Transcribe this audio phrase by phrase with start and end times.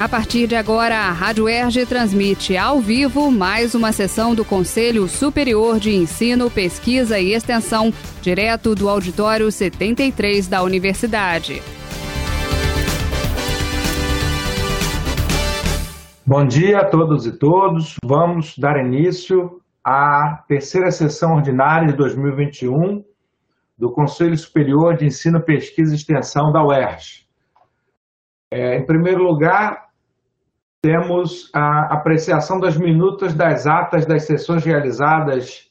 [0.00, 5.06] A partir de agora, a Rádio Erge transmite ao vivo mais uma sessão do Conselho
[5.06, 7.92] Superior de Ensino, Pesquisa e Extensão,
[8.22, 11.60] direto do Auditório 73 da Universidade.
[16.24, 17.96] Bom dia a todos e todos.
[18.02, 23.04] Vamos dar início à terceira sessão ordinária de 2021
[23.76, 27.28] do Conselho Superior de Ensino, Pesquisa e Extensão da UERJ.
[28.50, 29.89] É, em primeiro lugar,
[30.82, 35.68] temos a apreciação das minutas das atas das sessões realizadas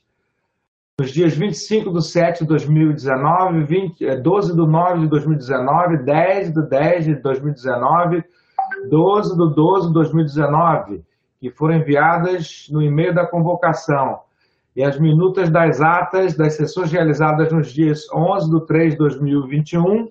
[0.99, 6.69] nos dias 25 de 7 de 2019, 20, 12 de 9 de 2019, 10 de
[6.69, 8.23] 10 de 2019,
[8.89, 11.03] 12 de 12 de 2019,
[11.39, 14.19] que foram enviadas no e-mail da convocação,
[14.75, 20.07] e as minutas das atas das sessões realizadas nos dias 11 de 3 de 2021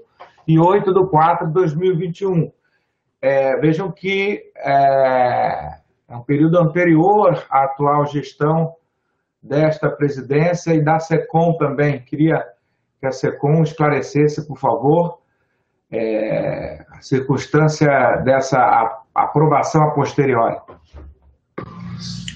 [0.49, 2.51] e 8 de 4 de 2021
[3.21, 8.75] é, vejam que é, é um período anterior à atual gestão
[9.43, 12.01] desta presidência e da SECOM também.
[12.01, 12.45] Queria
[13.01, 15.19] que a SECOM esclarecesse, por favor,
[15.91, 20.57] é, a circunstância dessa aprovação a posteriori.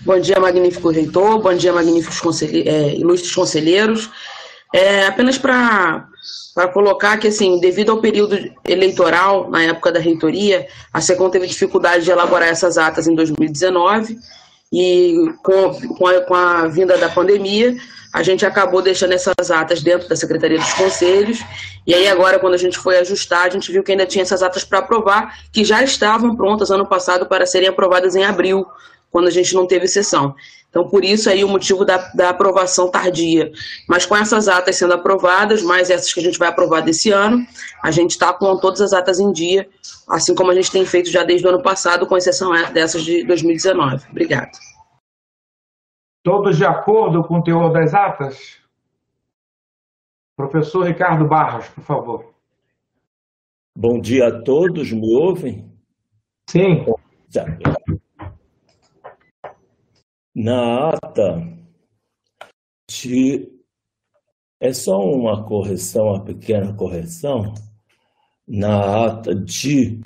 [0.04, 4.10] Bom dia, magnífico reitor, bom dia, magníficos conselhe é, ilustres conselheiros.
[4.72, 6.08] É, apenas para
[6.72, 12.04] colocar que, assim, devido ao período eleitoral, na época da reitoria, a SECOM teve dificuldade
[12.04, 14.18] de elaborar essas atas em 2019
[14.72, 17.76] e com, com, a, com a vinda da pandemia,
[18.12, 21.40] a gente acabou deixando essas atas dentro da Secretaria dos Conselhos,
[21.86, 24.42] e aí agora, quando a gente foi ajustar, a gente viu que ainda tinha essas
[24.42, 28.66] atas para aprovar, que já estavam prontas ano passado para serem aprovadas em abril,
[29.10, 30.34] quando a gente não teve sessão.
[30.72, 33.52] Então, por isso aí o motivo da, da aprovação tardia.
[33.86, 37.46] Mas com essas atas sendo aprovadas, mais essas que a gente vai aprovar desse ano,
[37.82, 39.68] a gente está com todas as atas em dia,
[40.08, 43.22] assim como a gente tem feito já desde o ano passado, com exceção dessas de
[43.24, 44.02] 2019.
[44.10, 44.50] Obrigada.
[46.24, 48.56] Todos de acordo com o teor das atas?
[50.34, 52.32] Professor Ricardo Barros, por favor.
[53.76, 55.70] Bom dia a todos, me ouvem?
[56.48, 56.86] Sim.
[60.34, 61.46] Na ata
[62.90, 63.50] de.
[64.60, 67.52] É só uma correção, uma pequena correção.
[68.46, 70.00] Na ata de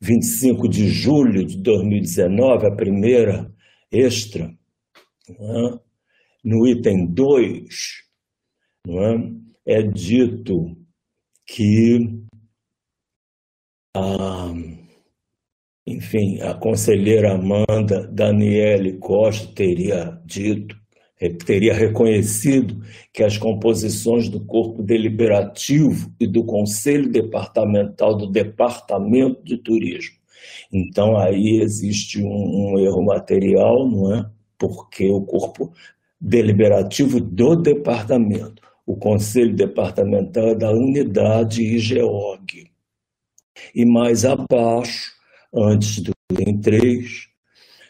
[0.00, 3.52] 25 de julho de 2019, a primeira
[3.90, 4.54] extra,
[5.28, 5.80] é?
[6.44, 7.64] no item 2,
[9.66, 9.78] é?
[9.78, 10.76] é dito
[11.46, 12.24] que.
[13.96, 14.52] Ah,
[15.86, 20.76] enfim, a conselheira Amanda Daniele Costa teria dito,
[21.46, 22.82] teria reconhecido
[23.12, 30.16] que as composições do corpo deliberativo e do conselho departamental do Departamento de Turismo.
[30.72, 34.26] Então aí existe um, um erro material, não é?
[34.58, 35.72] Porque o corpo
[36.20, 42.70] deliberativo do departamento, o conselho departamental é da unidade IGEOG.
[43.74, 45.15] E mais abaixo
[45.56, 47.28] antes do item 3,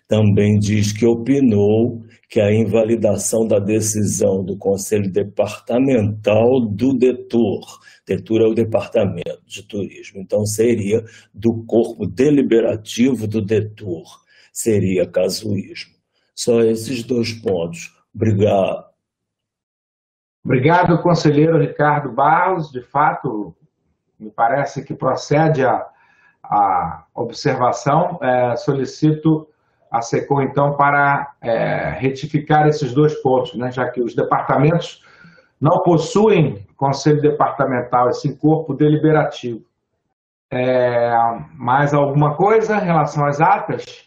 [0.08, 7.60] também diz que opinou que a invalidação da decisão do Conselho Departamental do DETUR,
[8.06, 14.04] DETUR é o Departamento de Turismo, então seria do corpo deliberativo do DETUR,
[14.52, 15.94] seria casuísmo.
[16.34, 17.92] Só esses dois pontos.
[18.14, 18.84] Obrigado.
[20.44, 22.70] Obrigado, conselheiro Ricardo Barros.
[22.70, 23.56] De fato,
[24.18, 25.86] me parece que procede a
[26.50, 29.48] a observação, é, solicito
[29.90, 35.04] a SECOM, então, para é, retificar esses dois pontos, né, já que os departamentos
[35.60, 39.64] não possuem conselho departamental, esse corpo deliberativo.
[40.50, 41.10] É,
[41.54, 44.06] mais alguma coisa em relação às atas?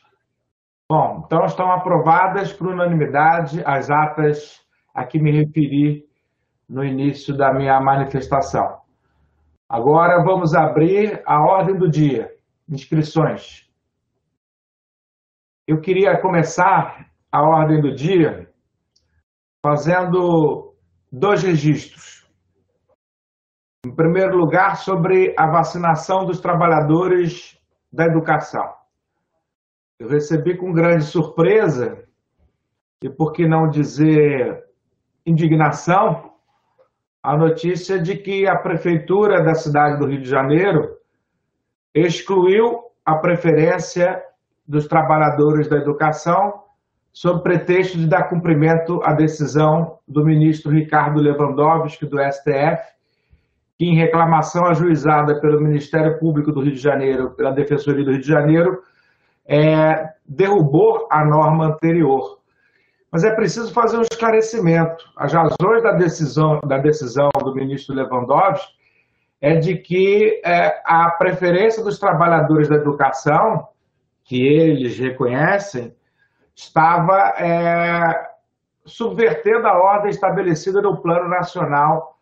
[0.87, 4.61] Bom, então estão aprovadas por unanimidade as atas
[4.93, 6.05] a que me referi
[6.67, 8.78] no início da minha manifestação.
[9.69, 12.35] Agora vamos abrir a ordem do dia,
[12.67, 13.69] inscrições.
[15.67, 18.51] Eu queria começar a ordem do dia
[19.63, 20.73] fazendo
[21.11, 22.27] dois registros.
[23.85, 27.55] Em primeiro lugar, sobre a vacinação dos trabalhadores
[27.93, 28.73] da educação.
[29.99, 32.03] Eu recebi com grande surpresa,
[33.03, 34.65] e por que não dizer
[35.25, 36.28] indignação,
[37.21, 40.97] a notícia de que a prefeitura da cidade do Rio de Janeiro
[41.93, 44.21] excluiu a preferência
[44.67, 46.63] dos trabalhadores da educação
[47.11, 52.81] sob pretexto de dar cumprimento à decisão do ministro Ricardo Lewandowski do STF,
[53.77, 58.21] que em reclamação ajuizada pelo Ministério Público do Rio de Janeiro, pela Defensoria do Rio
[58.21, 58.81] de Janeiro,
[59.45, 62.38] é, derrubou a norma anterior.
[63.11, 65.03] Mas é preciso fazer um esclarecimento.
[65.17, 68.71] As razões da decisão, da decisão do ministro Lewandowski
[69.41, 73.67] é de que é, a preferência dos trabalhadores da educação,
[74.23, 75.95] que eles reconhecem,
[76.55, 78.29] estava é,
[78.85, 82.19] subvertendo a ordem estabelecida no Plano Nacional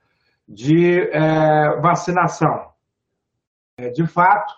[0.48, 2.68] de é, Vacinação.
[3.78, 4.54] É, de fato,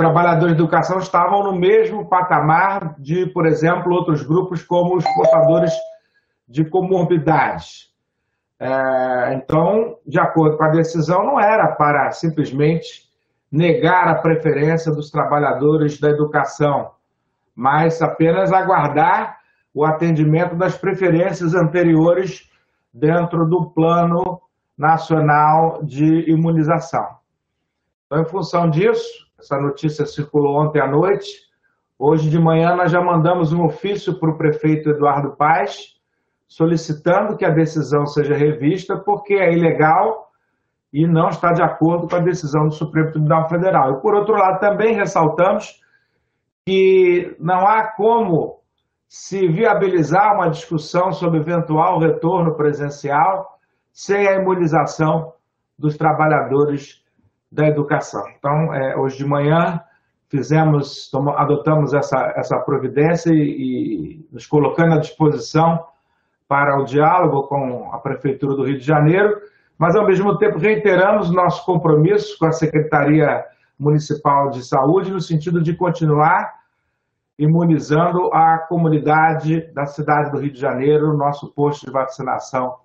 [0.00, 5.74] trabalhadores de educação estavam no mesmo patamar de, por exemplo, outros grupos como os portadores
[6.48, 7.90] de comorbidades.
[8.58, 13.10] É, então, de acordo com a decisão, não era para simplesmente
[13.52, 16.92] negar a preferência dos trabalhadores da educação,
[17.54, 19.36] mas apenas aguardar
[19.74, 22.50] o atendimento das preferências anteriores
[22.92, 24.40] dentro do Plano
[24.78, 27.06] Nacional de Imunização.
[28.06, 31.48] Então, em função disso, essa notícia circulou ontem à noite.
[31.98, 35.98] Hoje de manhã nós já mandamos um ofício para o prefeito Eduardo Paes,
[36.46, 40.30] solicitando que a decisão seja revista, porque é ilegal
[40.92, 43.92] e não está de acordo com a decisão do Supremo Tribunal Federal.
[43.92, 45.80] E, por outro lado, também ressaltamos
[46.66, 48.60] que não há como
[49.08, 53.58] se viabilizar uma discussão sobre eventual retorno presencial
[53.92, 55.32] sem a imunização
[55.78, 56.99] dos trabalhadores
[57.50, 58.24] da educação.
[58.38, 59.80] Então, é, hoje de manhã
[60.28, 65.84] fizemos, adotamos essa, essa providência e, e nos colocando à disposição
[66.46, 69.40] para o diálogo com a Prefeitura do Rio de Janeiro,
[69.76, 73.44] mas, ao mesmo tempo, reiteramos nosso compromisso com a Secretaria
[73.78, 76.60] Municipal de Saúde, no sentido de continuar
[77.38, 82.76] imunizando a comunidade da cidade do Rio de Janeiro, nosso posto de vacinação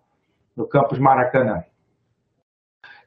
[0.56, 1.62] no campus Maracanã.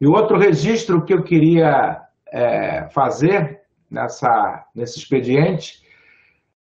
[0.01, 2.03] E outro registro que eu queria
[2.33, 5.83] é, fazer nessa, nesse expediente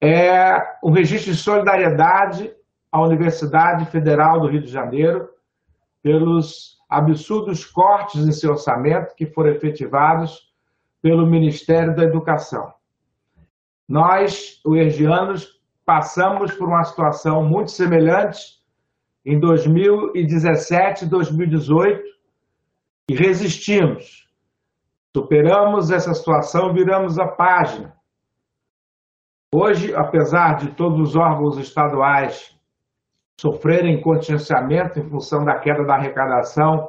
[0.00, 2.52] é o registro de solidariedade
[2.90, 5.28] à Universidade Federal do Rio de Janeiro
[6.02, 10.52] pelos absurdos cortes em seu orçamento que foram efetivados
[11.02, 12.72] pelo Ministério da Educação.
[13.88, 18.56] Nós, uergianos, passamos por uma situação muito semelhante
[19.24, 22.15] em 2017 e 2018
[23.08, 24.26] e resistimos.
[25.16, 27.94] Superamos essa situação, viramos a página.
[29.54, 32.54] Hoje, apesar de todos os órgãos estaduais
[33.40, 36.88] sofrerem contingenciamento em função da queda da arrecadação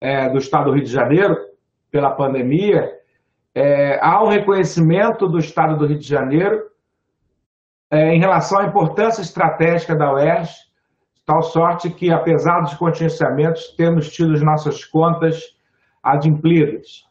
[0.00, 1.36] é, do Estado do Rio de Janeiro
[1.90, 2.90] pela pandemia,
[3.54, 6.70] é, há um reconhecimento do Estado do Rio de Janeiro
[7.90, 10.50] é, em relação à importância estratégica da UERJ,
[11.30, 15.56] tal sorte que, apesar dos contingenciamentos, temos tido as nossas contas
[16.02, 17.04] adimplidas.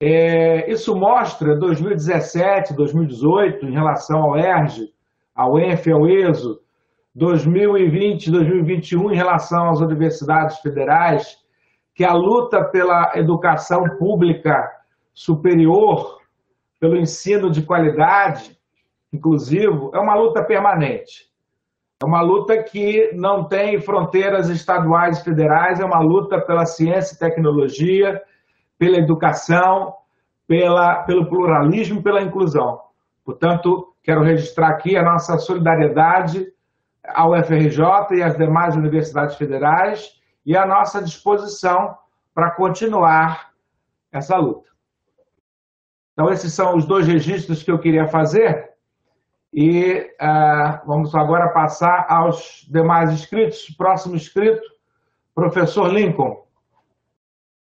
[0.00, 4.92] É, isso mostra 2017, 2018, em relação ao ERJ,
[5.32, 6.60] ao ENF, ao ESO,
[7.14, 11.36] 2020, 2021, em relação às universidades federais,
[11.94, 14.68] que a luta pela educação pública
[15.14, 16.18] superior,
[16.80, 18.58] pelo ensino de qualidade,
[19.12, 21.30] inclusivo, é uma luta permanente.
[22.02, 27.14] É uma luta que não tem fronteiras estaduais e federais, é uma luta pela ciência
[27.14, 28.22] e tecnologia,
[28.78, 29.94] pela educação,
[30.46, 32.80] pela, pelo pluralismo pela inclusão.
[33.24, 36.46] Portanto, quero registrar aqui a nossa solidariedade
[37.02, 37.80] ao FRJ
[38.12, 41.96] e às demais universidades federais e a nossa disposição
[42.34, 43.52] para continuar
[44.12, 44.68] essa luta.
[46.12, 48.75] Então, esses são os dois registros que eu queria fazer.
[49.56, 53.74] E uh, vamos agora passar aos demais inscritos.
[53.78, 54.60] Próximo inscrito,
[55.34, 56.44] professor Lincoln.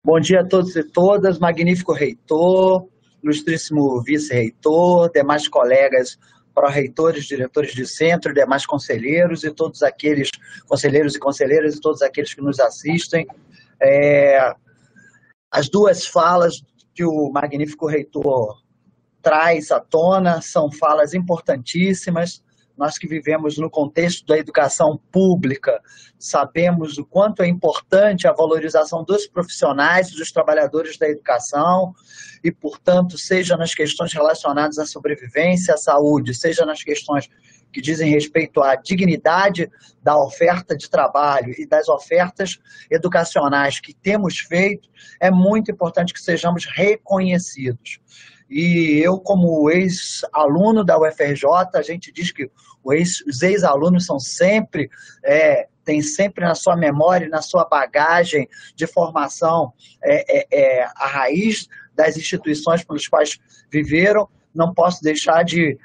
[0.06, 2.88] Bom dia a todos e todas, magnífico reitor,
[3.24, 6.20] ilustríssimo vice-reitor, demais colegas
[6.54, 10.30] pró-reitores, diretores de centro, demais conselheiros e todos aqueles
[10.68, 13.26] conselheiros e conselheiras e todos aqueles que nos assistem.
[13.82, 14.54] É,
[15.50, 16.62] as duas falas
[16.94, 18.62] que o magnífico reitor
[19.22, 22.44] traz à tona são falas importantíssimas.
[22.78, 25.82] Nós que vivemos no contexto da educação pública,
[26.18, 31.94] sabemos o quanto é importante a valorização dos profissionais, dos trabalhadores da educação,
[32.42, 37.30] e, portanto, seja nas questões relacionadas à sobrevivência, à saúde, seja nas questões
[37.72, 39.70] que dizem respeito à dignidade
[40.02, 42.60] da oferta de trabalho e das ofertas
[42.90, 48.00] educacionais que temos feito, é muito importante que sejamos reconhecidos.
[48.50, 52.50] E eu, como ex-aluno da UFRJ, a gente diz que
[52.84, 54.90] os ex-alunos são sempre,
[55.24, 61.08] é, tem sempre na sua memória, na sua bagagem de formação, é, é, é, a
[61.08, 63.40] raiz das instituições pelas quais
[63.72, 65.78] viveram, não posso deixar de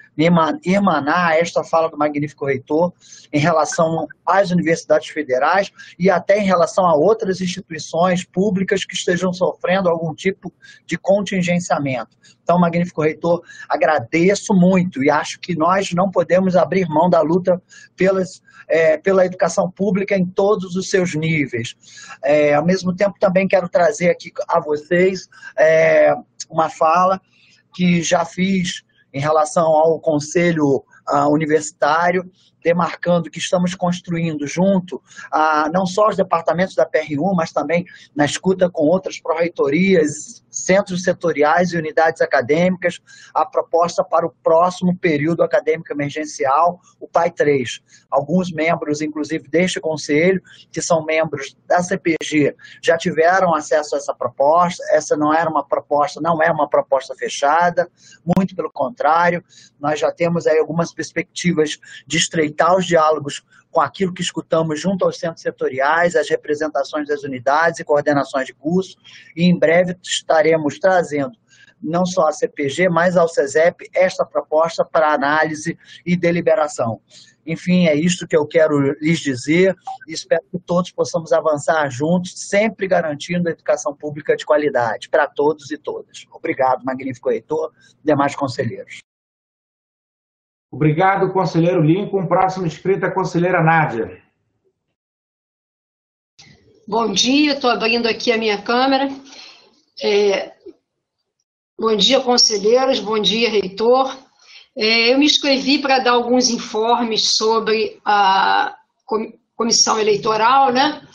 [0.64, 2.92] emanar esta fala do magnífico reitor
[3.32, 9.32] em relação às universidades federais e até em relação a outras instituições públicas que estejam
[9.32, 10.52] sofrendo algum tipo
[10.86, 12.16] de contingenciamento.
[12.42, 17.60] Então, magnífico reitor, agradeço muito e acho que nós não podemos abrir mão da luta
[17.96, 21.74] pelas, é, pela educação pública em todos os seus níveis.
[22.22, 25.28] É, ao mesmo tempo, também quero trazer aqui a vocês
[25.58, 26.14] é,
[26.50, 27.20] uma fala
[27.74, 32.30] que já fiz em relação ao Conselho uh, Universitário,
[32.64, 37.84] demarcando que estamos construindo junto a não só os departamentos da PRU, mas também
[38.16, 43.00] na escuta com outras pró-reitorias, centros setoriais e unidades acadêmicas,
[43.34, 47.82] a proposta para o próximo período acadêmico emergencial, o PAI 3.
[48.10, 50.40] Alguns membros, inclusive deste conselho,
[50.72, 54.82] que são membros da CPG, já tiveram acesso a essa proposta.
[54.92, 57.90] Essa não era uma proposta, não é uma proposta fechada,
[58.36, 59.44] muito pelo contrário,
[59.78, 62.16] nós já temos aí algumas perspectivas de
[62.54, 67.80] estreitar os diálogos com aquilo que escutamos junto aos centros setoriais, as representações das unidades
[67.80, 68.96] e coordenações de curso,
[69.36, 71.36] e em breve estaremos trazendo
[71.82, 77.00] não só a CPG, mas ao CESEP, esta proposta para análise e deliberação.
[77.44, 79.76] Enfim, é isto que eu quero lhes dizer
[80.08, 85.26] e espero que todos possamos avançar juntos, sempre garantindo a educação pública de qualidade para
[85.26, 86.26] todos e todas.
[86.32, 87.70] Obrigado, magnífico reitor,
[88.02, 89.02] demais conselheiros.
[90.74, 92.26] Obrigado, conselheiro Lincoln.
[92.28, 94.20] É a conselheira Nádia.
[96.88, 99.08] Bom dia, estou abrindo aqui a minha câmera.
[100.02, 100.52] É...
[101.78, 104.18] Bom dia, conselheiros, bom dia, reitor.
[104.76, 108.76] É, eu me inscrevi para dar alguns informes sobre a
[109.54, 111.06] comissão eleitoral, né?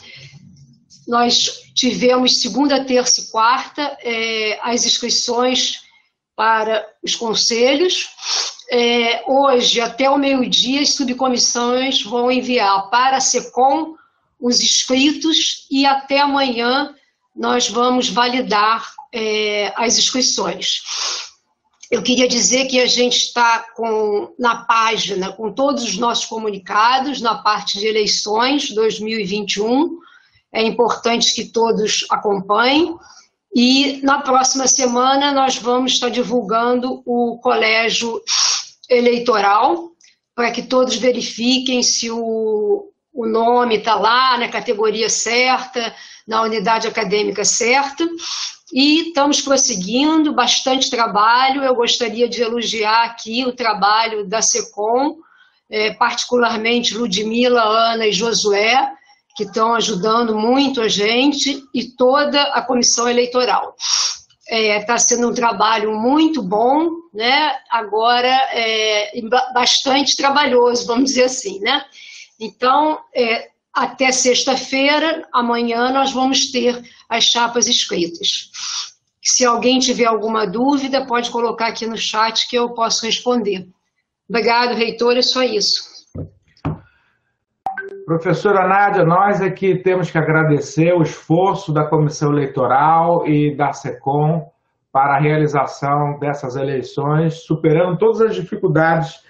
[1.06, 1.34] Nós
[1.74, 5.82] tivemos segunda, terça e quarta é, as inscrições
[6.34, 8.08] para os conselhos
[8.70, 13.96] é, hoje, até o meio-dia, as subcomissões vão enviar para a SECOM
[14.40, 16.94] os inscritos e até amanhã
[17.34, 20.82] nós vamos validar é, as inscrições.
[21.90, 27.20] Eu queria dizer que a gente está com, na página com todos os nossos comunicados
[27.20, 29.98] na parte de eleições 2021.
[30.52, 32.96] É importante que todos acompanhem.
[33.52, 38.22] E na próxima semana nós vamos estar divulgando o colégio
[38.90, 39.92] eleitoral,
[40.34, 45.94] para que todos verifiquem se o, o nome está lá na categoria certa,
[46.26, 48.06] na unidade acadêmica certa.
[48.72, 51.62] E estamos prosseguindo, bastante trabalho.
[51.62, 55.16] Eu gostaria de elogiar aqui o trabalho da SECOM,
[55.68, 58.90] é, particularmente Ludmila, Ana e Josué,
[59.36, 63.74] que estão ajudando muito a gente e toda a comissão eleitoral.
[64.50, 67.56] Está é, tá sendo um trabalho muito bom, né?
[67.70, 69.12] agora é,
[69.54, 71.60] bastante trabalhoso, vamos dizer assim.
[71.60, 71.84] Né?
[72.38, 78.50] Então, é, até sexta-feira, amanhã, nós vamos ter as chapas escritas.
[79.22, 83.68] Se alguém tiver alguma dúvida, pode colocar aqui no chat que eu posso responder.
[84.28, 85.89] Obrigado, reitor, é só isso.
[88.10, 94.50] Professora Nádia, nós aqui temos que agradecer o esforço da Comissão Eleitoral e da SECOM
[94.90, 99.22] para a realização dessas eleições, superando todas as dificuldades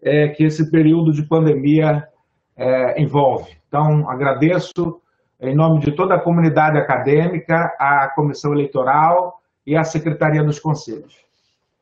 [0.00, 2.08] é, que esse período de pandemia
[2.56, 3.54] é, envolve.
[3.68, 5.02] Então, agradeço
[5.38, 11.14] em nome de toda a comunidade acadêmica, a Comissão Eleitoral e a Secretaria dos Conselhos.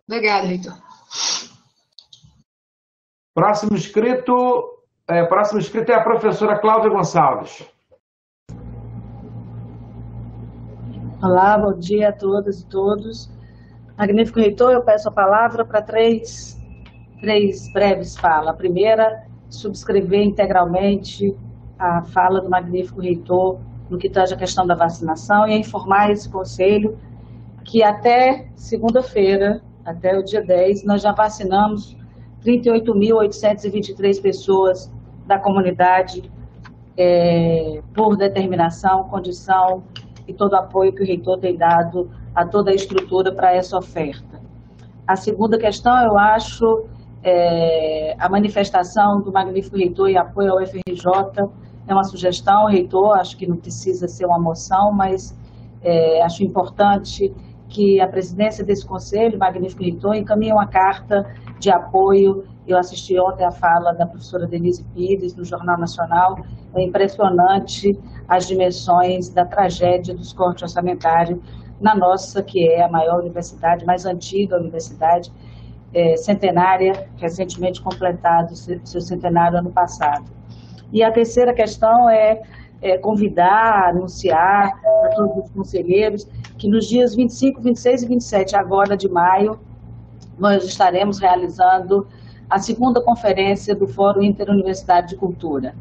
[0.09, 0.75] Obrigada, Heitor.
[3.33, 4.73] Próximo inscrito,
[5.09, 7.65] é, próximo inscrito é a professora Cláudia Gonçalves.
[11.23, 13.31] Olá, bom dia a todas e todos.
[13.97, 16.61] Magnífico reitor, eu peço a palavra para três,
[17.21, 18.49] três breves falas.
[18.49, 21.35] A primeira, subscrever integralmente
[21.79, 26.29] a fala do magnífico reitor no que tange a questão da vacinação e informar esse
[26.29, 26.99] conselho
[27.65, 31.97] que até segunda-feira, até o dia 10, nós já vacinamos
[32.45, 34.93] 38.823 pessoas
[35.27, 36.31] da comunidade
[36.97, 39.83] é, por determinação, condição
[40.27, 43.77] e todo o apoio que o reitor tem dado a toda a estrutura para essa
[43.77, 44.41] oferta.
[45.07, 46.85] A segunda questão, eu acho,
[47.23, 51.49] é, a manifestação do magnífico reitor em apoio ao FRJ
[51.87, 55.37] é uma sugestão, reitor, acho que não precisa ser uma moção, mas
[55.83, 57.33] é, acho importante
[57.69, 61.27] que a presidência desse conselho, magnífico reitor, encaminhe uma carta
[61.59, 62.45] de apoio.
[62.67, 66.39] Eu assisti ontem a fala da professora Denise Pires no Jornal Nacional.
[66.75, 67.99] É impressionante
[68.29, 71.39] as dimensões da tragédia dos cortes orçamentários
[71.81, 75.33] na nossa, que é a maior universidade, mais antiga universidade,
[75.93, 80.25] é, centenária, recentemente completado seu centenário ano passado.
[80.93, 82.43] E a terceira questão é,
[82.81, 88.97] é convidar, anunciar a todos os conselheiros que nos dias 25, 26 e 27 agora
[88.97, 89.59] de maio
[90.39, 92.07] nós estaremos realizando
[92.49, 95.75] a segunda conferência do Fórum Interuniversidade de Cultura.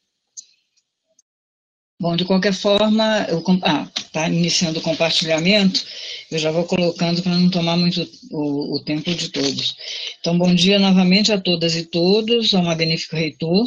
[1.99, 5.83] Bom, de qualquer forma, eu ah, tá iniciando o compartilhamento,
[6.29, 9.75] eu já vou colocando para não tomar muito o, o, tempo de todos.
[10.19, 13.65] Então, bom dia novamente a todas e todos, ao magnífico reitor.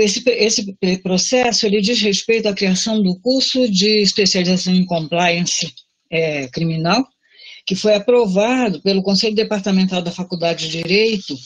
[0.00, 5.72] Esse, esse processo ele diz respeito à criação do curso de especialização em compliance
[6.10, 7.06] é, criminal,
[7.64, 11.36] que foi aprovado pelo Conselho Departamental da Faculdade de Direito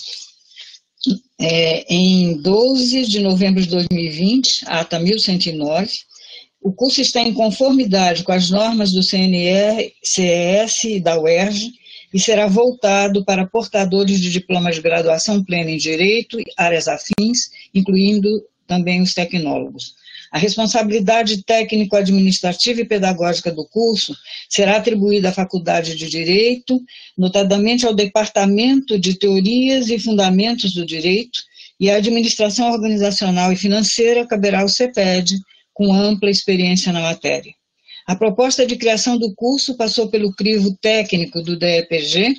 [1.38, 5.90] é, em 12 de novembro de 2020, a ata 1109,
[6.62, 11.72] o curso está em conformidade com as normas do CNR, CES e da UERJ
[12.12, 17.50] e será voltado para portadores de diplomas de graduação plena em Direito e áreas afins,
[17.74, 18.28] incluindo
[18.66, 19.94] também os tecnólogos.
[20.30, 24.14] A responsabilidade técnico-administrativa e pedagógica do curso
[24.48, 26.80] será atribuída à Faculdade de Direito,
[27.18, 31.40] notadamente ao Departamento de Teorias e Fundamentos do Direito,
[31.80, 35.36] e a administração organizacional e financeira caberá ao CEPED,
[35.72, 37.52] com ampla experiência na matéria.
[38.06, 42.36] A proposta de criação do curso passou pelo crivo técnico do DEPG,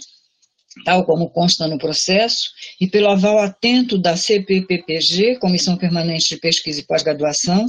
[0.86, 6.80] tal como consta no processo, e pelo aval atento da CPPPG, Comissão Permanente de Pesquisa
[6.80, 7.68] e Pós-Graduação,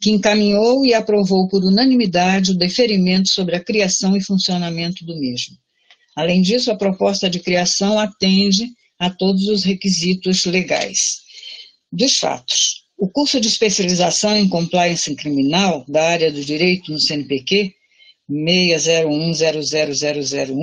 [0.00, 5.56] que encaminhou e aprovou por unanimidade o deferimento sobre a criação e funcionamento do mesmo.
[6.16, 11.24] Além disso, a proposta de criação atende a todos os requisitos legais.
[11.90, 17.74] Dos fatos, o curso de especialização em compliance criminal da área do direito no CNPq,
[18.30, 20.54] 601000001,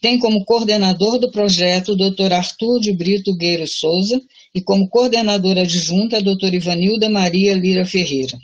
[0.00, 2.32] tem como coordenador do projeto o Dr.
[2.32, 4.20] Arthur de Brito Gueiro Souza
[4.54, 8.38] e como coordenadora adjunta a doutora Ivanilda Maria Lira Ferreira.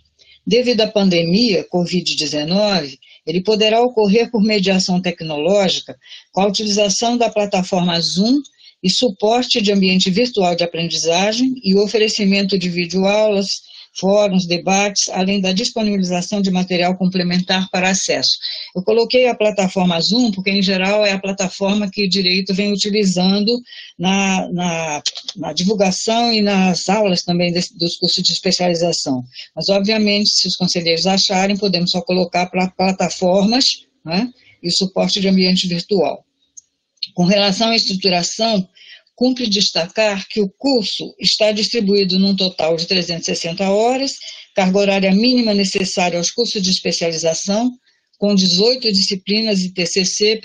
[0.46, 5.96] Devido à pandemia Covid-19, ele poderá ocorrer por mediação tecnológica
[6.30, 8.40] com a utilização da plataforma Zoom
[8.82, 13.62] e suporte de ambiente virtual de aprendizagem e oferecimento de videoaulas,
[13.98, 18.38] fóruns, debates, além da disponibilização de material complementar para acesso.
[18.74, 22.72] Eu coloquei a plataforma Zoom, porque em geral é a plataforma que o direito vem
[22.72, 23.58] utilizando
[23.98, 25.02] na, na,
[25.36, 29.24] na divulgação e nas aulas também desse, dos cursos de especialização.
[29.54, 34.28] Mas, obviamente, se os conselheiros acharem, podemos só colocar para plataformas né,
[34.62, 36.24] e suporte de ambiente virtual.
[37.14, 38.68] Com relação à estruturação,
[39.16, 44.16] cumpre destacar que o curso está distribuído num total de 360 horas,
[44.54, 47.72] carga horária mínima necessária aos cursos de especialização,
[48.18, 50.40] com 18 disciplinas e TCC,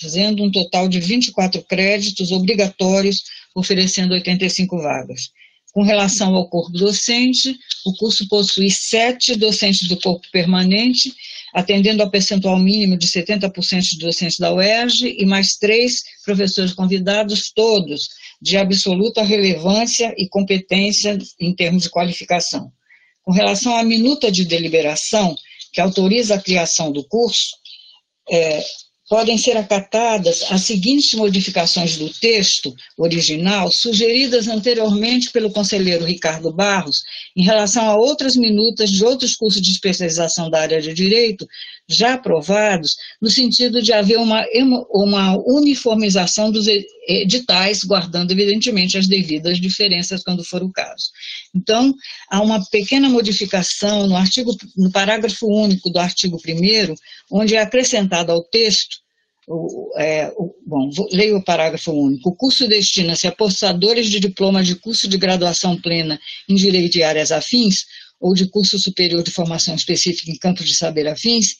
[0.00, 3.22] fazendo um total de 24 créditos obrigatórios,
[3.54, 5.30] oferecendo 85 vagas.
[5.72, 11.12] Com relação ao corpo docente, o curso possui sete docentes do corpo permanente,
[11.54, 17.50] atendendo ao percentual mínimo de 70% de docentes da UERJ e mais três professores convidados,
[17.54, 18.08] todos
[18.40, 22.70] de absoluta relevância e competência em termos de qualificação.
[23.22, 25.34] Com relação à minuta de deliberação,
[25.72, 27.56] que autoriza a criação do curso,
[28.30, 28.62] é,
[29.08, 37.02] podem ser acatadas as seguintes modificações do texto original, sugeridas anteriormente pelo conselheiro Ricardo Barros,
[37.36, 41.46] em relação a outras minutas de outros cursos de especialização da área de direito,
[41.88, 44.44] já aprovados, no sentido de haver uma,
[44.90, 46.66] uma uniformização dos
[47.08, 51.10] editais, guardando, evidentemente, as devidas diferenças quando for o caso.
[51.54, 51.94] Então,
[52.30, 56.94] há uma pequena modificação no artigo, no parágrafo único do artigo 1
[57.30, 58.96] onde é acrescentado ao texto
[59.46, 62.30] o, é, o, bom, vou, leio o parágrafo único.
[62.30, 67.02] O curso destina-se a portadores de diploma de curso de graduação plena em Direito e
[67.02, 67.86] áreas afins,
[68.20, 71.54] ou de curso superior de formação específica em campos de saber afins,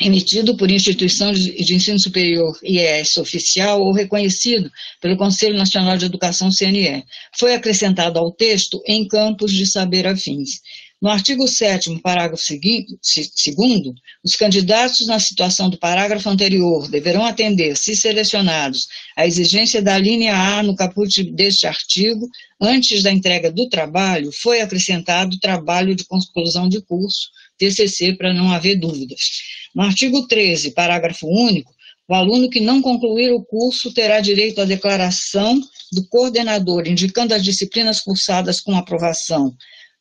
[0.00, 6.50] emitido por instituição de ensino superior IES oficial ou reconhecido pelo Conselho Nacional de Educação
[6.50, 7.04] CNE.
[7.38, 10.60] Foi acrescentado ao texto em campos de saber afins.
[11.00, 17.74] No artigo 7 parágrafo seguinte, segundo, os candidatos na situação do parágrafo anterior deverão atender,
[17.74, 18.86] se selecionados,
[19.16, 22.28] à exigência da linha A no caput deste artigo,
[22.60, 28.50] antes da entrega do trabalho, foi acrescentado trabalho de conclusão de curso, TCC, para não
[28.50, 29.20] haver dúvidas.
[29.74, 31.72] No artigo 13, parágrafo único,
[32.08, 35.60] o aluno que não concluir o curso terá direito à declaração
[35.92, 39.54] do coordenador, indicando as disciplinas cursadas com aprovação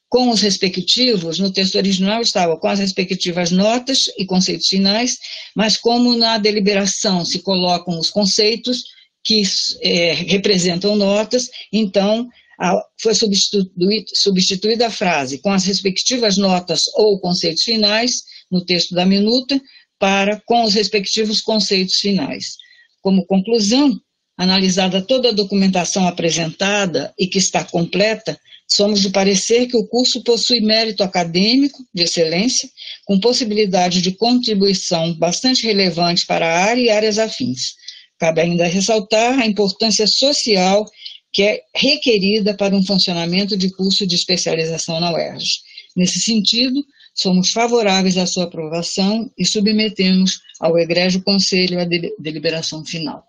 [0.10, 5.20] com os respectivos, no texto original estava com as respectivas notas e conceitos finais,
[5.56, 8.84] mas como na deliberação se colocam os conceitos
[9.24, 9.44] que
[9.82, 12.28] é, representam notas, então
[13.02, 13.14] foi
[14.14, 19.60] substituída a frase com as respectivas notas ou conceitos finais, no texto da minuta,
[19.98, 22.56] para com os respectivos conceitos finais.
[23.02, 24.00] Como conclusão,
[24.38, 28.40] analisada toda a documentação apresentada e que está completa,
[28.72, 32.70] Somos de parecer que o curso possui mérito acadêmico de excelência,
[33.04, 37.74] com possibilidade de contribuição bastante relevante para a área e áreas afins.
[38.20, 40.86] Cabe ainda ressaltar a importância social
[41.32, 45.60] que é requerida para um funcionamento de curso de especialização na UERJ.
[45.96, 51.86] Nesse sentido, somos favoráveis à sua aprovação e submetemos ao egrégio conselho a
[52.20, 53.24] deliberação final.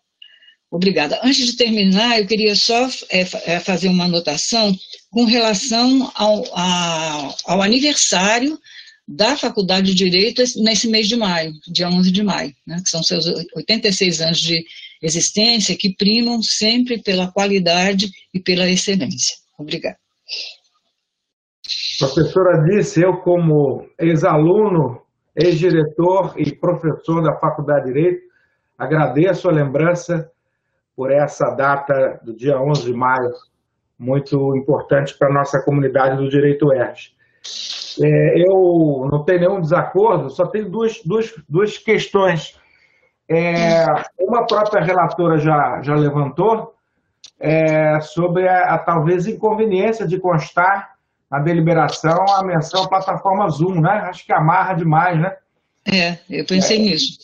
[0.70, 1.18] Obrigada.
[1.24, 4.76] Antes de terminar, eu queria só é, é, fazer uma anotação
[5.10, 8.56] com relação ao, a, ao aniversário
[9.11, 13.03] da Faculdade de Direito nesse mês de maio, dia 11 de maio, né, que são
[13.03, 14.64] seus 86 anos de
[15.03, 19.37] existência, que primam sempre pela qualidade e pela excelência.
[19.59, 19.99] Obrigada.
[21.99, 25.03] Professora disse, eu como ex-aluno,
[25.35, 28.23] ex-diretor e professor da Faculdade de Direito,
[28.79, 30.31] agradeço a lembrança
[30.94, 33.33] por essa data do dia 11 de maio,
[33.99, 37.12] muito importante para a nossa comunidade do Direito ERJ.
[38.00, 42.59] É, eu não tenho nenhum desacordo, só tenho duas, duas, duas questões.
[43.29, 43.87] É,
[44.18, 46.74] uma própria relatora já, já levantou
[47.38, 50.96] é, sobre a, a, talvez inconveniência de constar
[51.31, 54.03] na deliberação a menção à plataforma Zoom, né?
[54.09, 55.37] Acho que amarra demais, né?
[55.87, 57.18] É, eu pensei é, nisso.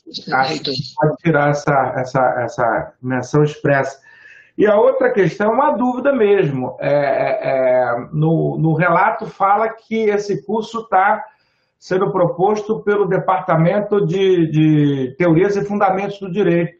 [0.94, 4.00] Pode tirar essa, essa, essa menção expressa.
[4.56, 6.76] E a outra questão uma dúvida mesmo.
[6.80, 11.22] É, é, é no, no relato fala que esse curso está
[11.78, 16.76] sendo proposto pelo Departamento de, de Teorias e Fundamentos do Direito.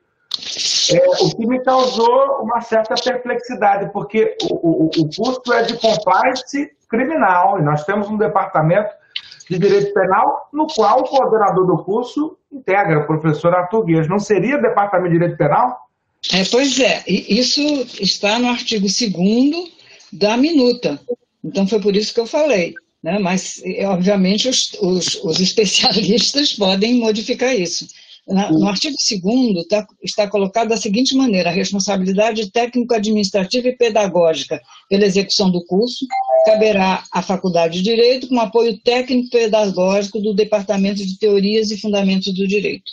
[0.92, 5.78] É, o que me causou uma certa perplexidade, porque o, o, o curso é de
[5.78, 8.90] compliance criminal, e nós temos um departamento
[9.48, 14.08] de Direito Penal, no qual o coordenador do curso integra, o professor Arthur Guias.
[14.08, 15.86] Não seria Departamento de Direito Penal?
[16.32, 17.62] É, pois é, isso
[18.00, 19.70] está no artigo 2
[20.12, 21.00] da minuta.
[21.44, 22.74] Então, foi por isso que eu falei.
[23.02, 23.18] Né?
[23.18, 27.86] Mas, obviamente, os, os, os especialistas podem modificar isso.
[28.26, 35.04] No artigo 2 tá, está colocado da seguinte maneira: a responsabilidade técnico-administrativa e pedagógica pela
[35.04, 36.04] execução do curso
[36.44, 42.48] caberá à Faculdade de Direito com apoio técnico-pedagógico do Departamento de Teorias e Fundamentos do
[42.48, 42.90] Direito.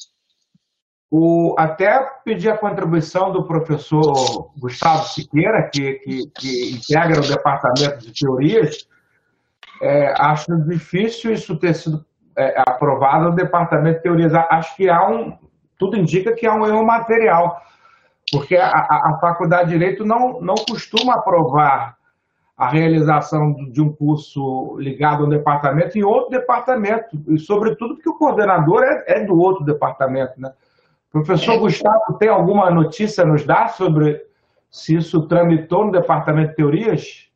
[1.15, 7.99] O, até pedir a contribuição do professor Gustavo Siqueira, que, que, que integra o Departamento
[7.99, 8.87] de Teorias,
[9.79, 12.03] é, acho difícil isso ter sido
[12.35, 14.33] é, aprovado no Departamento de Teorias.
[14.33, 15.37] Acho que há um,
[15.77, 17.61] tudo indica que há um erro material,
[18.31, 21.95] porque a, a, Faculdade de Direito não, não costuma aprovar
[22.57, 28.09] a realização de um curso ligado a um departamento em outro departamento, e sobretudo porque
[28.09, 30.51] o coordenador é, é do outro departamento, né?
[31.13, 31.57] Professor é.
[31.59, 34.25] Gustavo, tem alguma notícia a nos dar sobre
[34.71, 37.29] se isso tramitou no departamento de teorias?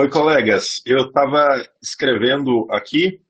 [0.00, 0.82] Oi, colegas.
[0.84, 3.22] Eu estava escrevendo aqui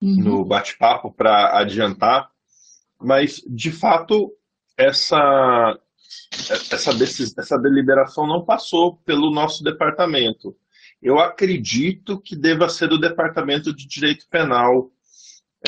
[0.00, 0.16] uhum.
[0.22, 2.30] no bate-papo para adiantar,
[2.96, 4.32] mas de fato
[4.76, 5.76] essa
[6.70, 6.92] essa,
[7.38, 10.56] essa deliberação não passou pelo nosso departamento.
[11.02, 14.92] Eu acredito que deva ser do Departamento de Direito Penal.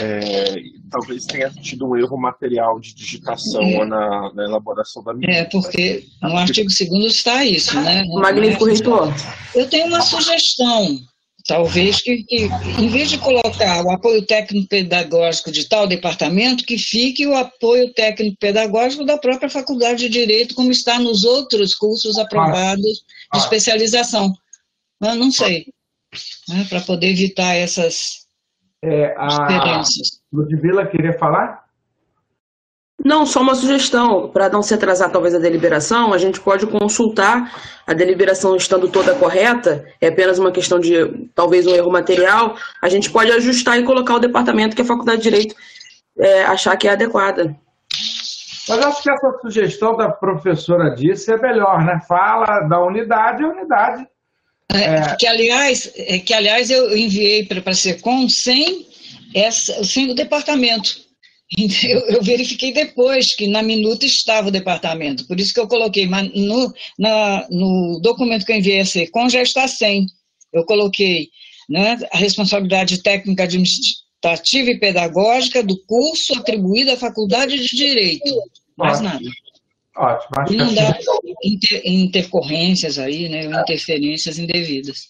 [0.00, 0.54] É,
[0.90, 3.84] talvez tenha tido um erro material de digitação é.
[3.84, 5.32] na, na, elaboração da medida.
[5.32, 8.04] É, porque no artigo 2 está isso, né?
[8.04, 9.12] Magnífico, reitor.
[9.54, 10.98] Eu tenho uma sugestão.
[11.46, 12.44] Talvez que, que,
[12.78, 19.06] em vez de colocar o apoio técnico-pedagógico de tal departamento, que fique o apoio técnico-pedagógico
[19.06, 23.00] da própria Faculdade de Direito, como está nos outros cursos aprovados de
[23.32, 23.38] ah.
[23.38, 24.30] especialização.
[25.00, 25.64] Eu não sei,
[26.50, 28.27] né, para poder evitar essas
[28.82, 29.82] é, a.
[30.32, 31.66] Ludmila queria falar?
[33.04, 34.28] Não, só uma sugestão.
[34.28, 37.52] Para não se atrasar talvez a deliberação, a gente pode consultar
[37.86, 42.88] a deliberação estando toda correta, é apenas uma questão de talvez um erro material, a
[42.88, 45.54] gente pode ajustar e colocar o departamento que a Faculdade de Direito
[46.18, 47.56] é, achar que é adequada.
[48.68, 52.00] Mas acho que essa sugestão da professora disse é melhor, né?
[52.06, 54.06] Fala da unidade, a unidade.
[54.72, 55.16] É, é...
[55.16, 58.86] Que, aliás, é, que, aliás, eu enviei para a SECOM sem,
[59.34, 61.08] essa, sem o departamento
[61.88, 66.06] eu, eu, verifiquei depois que na minuta estava o departamento, por isso que eu coloquei,
[66.06, 70.06] mas no, na, no documento que eu enviei a SECOM já está sem.
[70.52, 71.28] Eu coloquei
[71.68, 78.30] né, a responsabilidade técnica administrativa e pedagógica do curso atribuído à Faculdade de Direito.
[78.76, 79.24] Mais nada.
[79.98, 80.30] Ótimo.
[80.48, 80.96] E não dá
[81.42, 85.08] inter, intercorrências aí, né, interferências indevidas.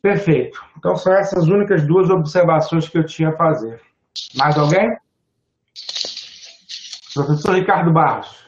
[0.00, 0.60] Perfeito.
[0.78, 3.80] Então são essas únicas duas observações que eu tinha a fazer.
[4.36, 4.96] Mais alguém?
[7.12, 8.44] Professor Ricardo Barros.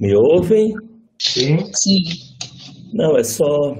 [0.00, 0.74] Me ouvem?
[1.18, 1.58] Sim.
[1.74, 2.04] Sim.
[2.92, 3.74] Não, é só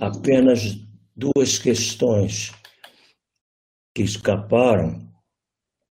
[0.00, 0.85] apenas
[1.16, 2.52] duas questões
[3.94, 5.00] que escaparam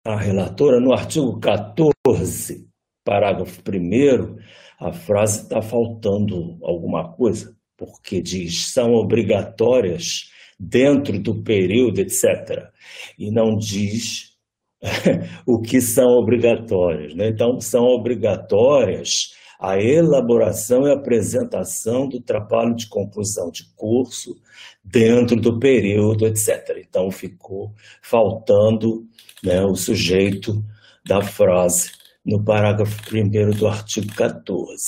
[0.04, 0.80] à relatora.
[0.80, 2.68] No artigo 14,
[3.04, 4.36] parágrafo 1,
[4.78, 12.70] a frase está faltando alguma coisa porque diz são obrigatórias dentro do período, etc.
[13.18, 14.36] E não diz
[15.46, 17.14] o que são obrigatórias.
[17.14, 17.28] Né?
[17.28, 24.36] Então, são obrigatórias a elaboração e apresentação do trabalho de conclusão de curso
[24.84, 26.84] dentro do período, etc.
[26.86, 29.06] Então, ficou faltando
[29.42, 30.62] né, o sujeito
[31.04, 31.92] da frase
[32.24, 34.82] no parágrafo 1 do artigo 14.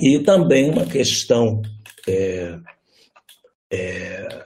[0.00, 1.62] E também uma questão
[2.08, 2.58] é,
[3.72, 4.45] é,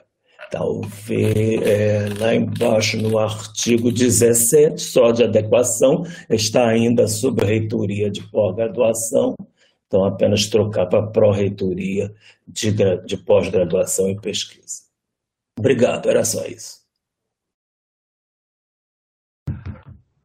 [0.50, 8.22] talvez é, lá embaixo no artigo 17, só de adequação, está ainda sob reitoria de
[8.30, 9.34] pós-graduação,
[9.86, 12.12] então apenas trocar para pró-reitoria
[12.46, 12.72] de,
[13.06, 14.82] de pós-graduação e pesquisa.
[15.58, 16.79] Obrigado, era só isso.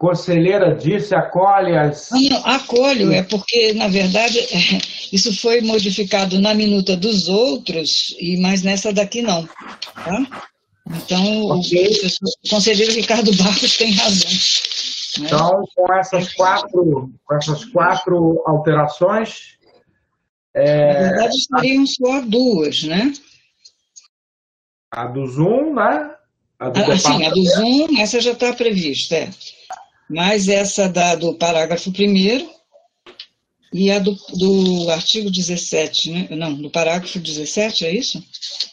[0.05, 2.09] Conselheira disse, acolhe as.
[2.11, 4.39] Não, acolho, é porque, na verdade,
[5.11, 9.47] isso foi modificado na minuta dos outros, e mas nessa daqui não.
[9.47, 10.27] Tá?
[10.87, 11.87] Então, okay.
[11.87, 14.29] o, conselheiro Ricardo Barros tem razão.
[14.29, 15.25] Né?
[15.25, 19.55] Então, com essas quatro, com essas quatro alterações.
[20.53, 20.93] É...
[20.93, 23.11] Na verdade, estariam só duas, né?
[24.91, 26.11] A do Zoom, né?
[26.59, 29.29] A do ah, sim, a do Zoom, essa já está prevista, é
[30.09, 32.55] mais essa da, do parágrafo 1
[33.73, 36.27] e a do, do artigo 17, né?
[36.31, 38.23] Não, do parágrafo 17, é isso?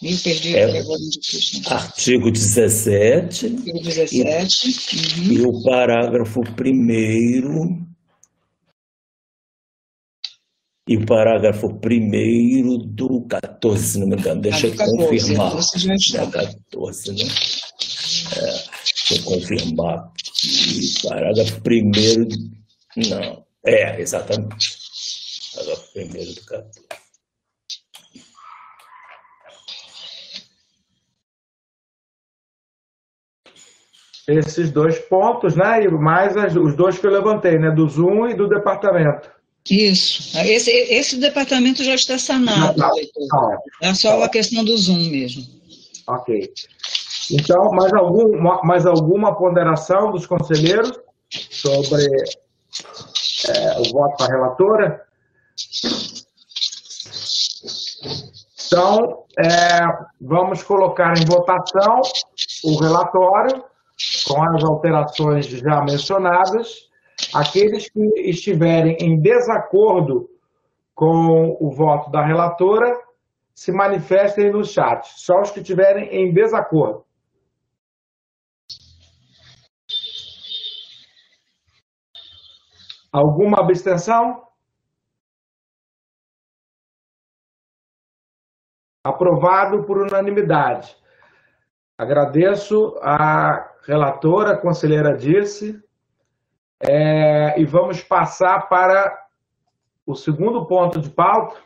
[0.00, 3.46] Eu perdi é, agora onde Artigo 17.
[3.46, 4.68] Artigo 17.
[4.92, 5.32] E, uhum.
[5.32, 7.92] e o parágrafo 1
[10.88, 14.40] e o parágrafo 1 do 14, se não me engano.
[14.40, 15.50] Deixa ah, eu 14, confirmar.
[15.54, 16.26] Você já está.
[16.26, 17.24] 14, né?
[18.36, 18.64] É,
[19.08, 20.12] deixa eu confirmar
[21.02, 22.28] parágrafo primeiro.
[22.96, 23.44] Não.
[23.64, 24.78] É, exatamente.
[25.54, 26.80] Parágrafo primeiro do 14.
[34.28, 35.84] Esses dois pontos, né?
[35.84, 37.70] E mais as, os dois que eu levantei, né?
[37.70, 39.28] Do Zoom e do departamento.
[39.68, 40.36] Isso.
[40.38, 42.78] Esse, esse departamento já está sanado.
[42.78, 45.44] Não, não, não, é só a questão do Zoom mesmo.
[46.06, 46.52] Ok.
[47.30, 50.98] Então, mais, algum, mais alguma ponderação dos conselheiros
[51.30, 52.04] sobre
[53.48, 55.02] é, o voto da relatora?
[58.66, 59.80] Então, é,
[60.20, 62.00] vamos colocar em votação
[62.64, 63.64] o relatório
[64.26, 66.90] com as alterações já mencionadas.
[67.34, 70.28] Aqueles que estiverem em desacordo
[70.94, 72.94] com o voto da relatora,
[73.54, 75.06] se manifestem no chat.
[75.16, 77.04] Só os que estiverem em desacordo.
[83.12, 84.48] Alguma abstenção?
[89.04, 90.96] Aprovado por unanimidade.
[91.98, 95.82] Agradeço a relatora, a conselheira Dirce,
[96.80, 99.28] é, e vamos passar para
[100.06, 101.60] o segundo ponto de pauta,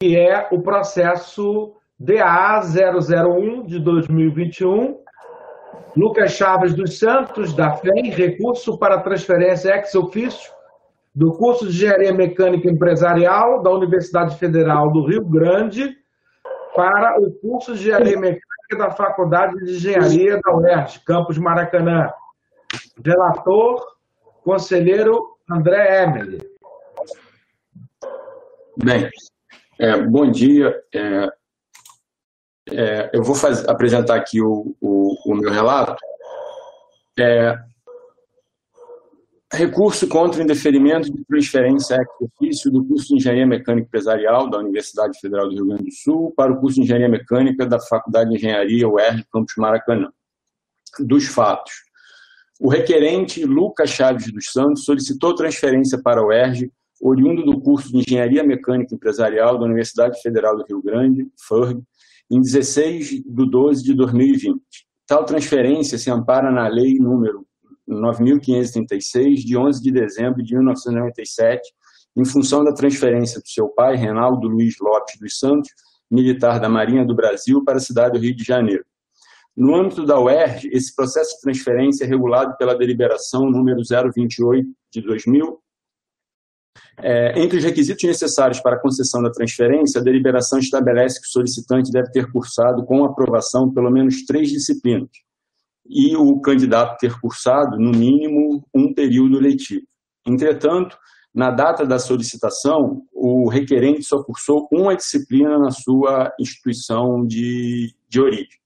[0.00, 5.04] que é o processo DA 001 de 2021,
[5.96, 10.52] Lucas Chaves dos Santos, da FEM, recurso para transferência ex ofício
[11.14, 15.96] do curso de Engenharia Mecânica Empresarial da Universidade Federal do Rio Grande
[16.74, 22.10] para o curso de Engenharia Mecânica da Faculdade de Engenharia da UERJ, campus Maracanã.
[23.04, 23.84] Relator,
[24.44, 25.18] conselheiro
[25.50, 26.38] André Emily.
[28.76, 29.10] Bem,
[29.80, 30.80] é, bom dia.
[30.94, 31.28] É,
[32.72, 35.96] é, eu vou fazer, apresentar aqui o, o, o meu relato.
[37.18, 37.58] É,
[39.52, 44.58] recurso contra o indeferimento de transferência ex ofício do curso de Engenharia Mecânica Empresarial da
[44.58, 48.30] Universidade Federal do Rio Grande do Sul para o curso de Engenharia Mecânica da Faculdade
[48.30, 50.10] de Engenharia UERJ Campus Maracanã.
[51.00, 51.72] Dos fatos.
[52.60, 57.98] O requerente Lucas Chaves dos Santos solicitou transferência para a UERJ, oriundo do curso de
[57.98, 61.80] Engenharia Mecânica Empresarial da Universidade Federal do Rio Grande, FURG,
[62.30, 64.60] em 16 de 12 de 2020.
[65.06, 67.46] Tal transferência se ampara na Lei número
[67.88, 71.62] 9.536, de 11 de dezembro de 1997,
[72.16, 75.70] em função da transferência do seu pai, Reinaldo Luiz Lopes dos Santos,
[76.10, 78.84] militar da Marinha do Brasil, para a cidade do Rio de Janeiro.
[79.56, 83.80] No âmbito da UERJ, esse processo de transferência é regulado pela deliberação número
[84.14, 85.58] 028 de 2000,
[87.00, 91.30] é, entre os requisitos necessários para a concessão da transferência, a deliberação estabelece que o
[91.30, 95.10] solicitante deve ter cursado com aprovação pelo menos três disciplinas
[95.88, 99.86] e o candidato ter cursado, no mínimo, um período letivo.
[100.26, 100.96] Entretanto,
[101.34, 108.20] na data da solicitação, o requerente só cursou uma disciplina na sua instituição de, de
[108.20, 108.58] origem.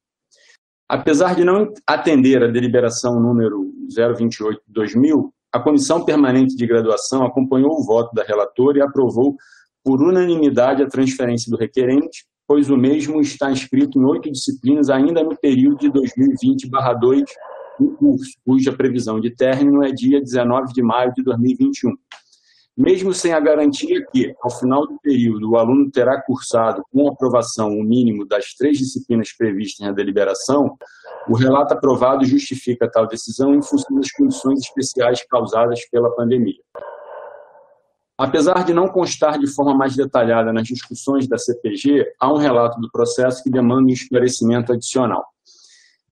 [0.89, 7.25] Apesar de não atender a deliberação número 028 de 2000, a Comissão Permanente de Graduação
[7.25, 9.37] acompanhou o voto da relatora e aprovou
[9.85, 15.23] por unanimidade a transferência do requerente, pois o mesmo está inscrito em oito disciplinas ainda
[15.23, 17.25] no período de 2020-2
[17.79, 21.93] do curso, cuja previsão de término é dia 19 de maio de 2021.
[22.77, 27.69] Mesmo sem a garantia que, ao final do período, o aluno terá cursado com aprovação
[27.69, 30.79] o mínimo das três disciplinas previstas na deliberação,
[31.29, 36.61] o relato aprovado justifica tal decisão em função das condições especiais causadas pela pandemia.
[38.17, 42.81] Apesar de não constar de forma mais detalhada nas discussões da CPG, há um relato
[42.81, 45.25] do processo que demanda um esclarecimento adicional.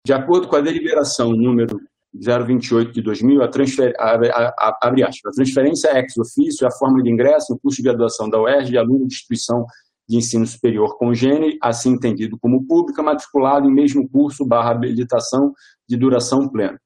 [0.05, 1.81] De acordo com a deliberação número
[2.12, 7.03] 028 de 2000, a, transfer, a, a, a, a transferência ex ofício é a forma
[7.03, 9.64] de ingresso no curso de graduação da UERJ de aluno de instituição
[10.09, 15.53] de ensino superior congênere, assim entendido como pública, matriculado em mesmo curso barra habilitação
[15.88, 16.81] de duração plena.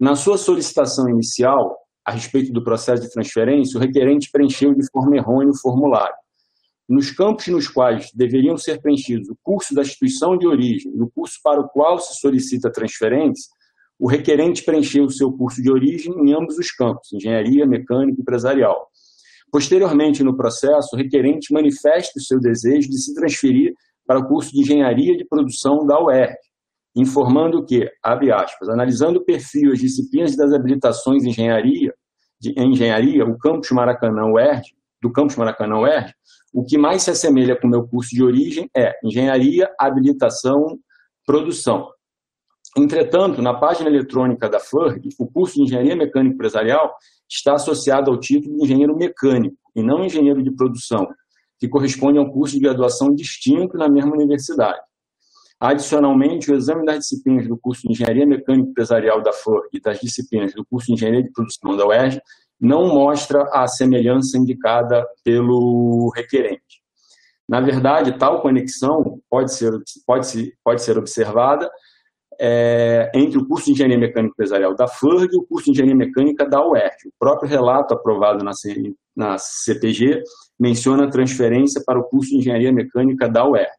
[0.00, 5.16] Na sua solicitação inicial, a respeito do processo de transferência, o requerente preencheu de forma
[5.16, 6.14] errônea o formulário.
[6.88, 11.10] Nos campos nos quais deveriam ser preenchidos o curso da instituição de origem e o
[11.10, 13.48] curso para o qual se solicita transferência,
[13.98, 18.22] o requerente preencheu o seu curso de origem em ambos os campos, engenharia, mecânica e
[18.22, 18.88] empresarial.
[19.50, 23.72] Posteriormente, no processo, o requerente manifesta o seu desejo de se transferir
[24.06, 26.36] para o curso de Engenharia de Produção da UERJ,
[26.94, 31.92] informando que, abre aspas, analisando o perfil e as disciplinas das habilitações em engenharia,
[32.40, 36.12] de, engenharia, o campus Maracanã UERJ, do campus Maracanã UERJ,
[36.54, 40.78] o que mais se assemelha com o meu curso de origem é engenharia, habilitação,
[41.26, 41.88] produção.
[42.78, 46.94] Entretanto, na página eletrônica da FURG, o curso de Engenharia Mecânica Empresarial
[47.26, 51.08] está associado ao título de engenheiro mecânico e não engenheiro de produção,
[51.58, 54.78] que corresponde a um curso de graduação distinto na mesma universidade.
[55.58, 59.98] Adicionalmente, o exame das disciplinas do curso de Engenharia Mecânica Empresarial da FURG e das
[59.98, 62.20] disciplinas do curso de Engenharia de Produção da UERJ
[62.60, 66.82] não mostra a semelhança indicada pelo requerente.
[67.48, 69.72] Na verdade, tal conexão pode ser,
[70.06, 71.70] pode pode ser observada
[72.40, 75.96] é, entre o curso de Engenharia Mecânica Empresarial da FURG e o curso de Engenharia
[75.96, 77.08] Mecânica da UERJ.
[77.08, 78.52] O próprio relato aprovado na,
[79.14, 80.22] na CPG
[80.58, 83.70] menciona a transferência para o curso de Engenharia Mecânica da UERJ.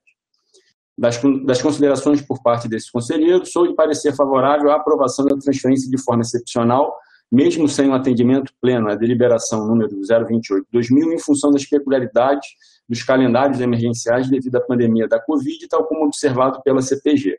[0.97, 5.89] Das, das considerações por parte desse conselheiro, sou de parecer favorável à aprovação da transferência
[5.89, 6.95] de forma excepcional,
[7.31, 12.47] mesmo sem o um atendimento pleno à deliberação número 028-2000, em função das peculiaridades
[12.89, 17.37] dos calendários emergenciais devido à pandemia da Covid, tal como observado pela CPG.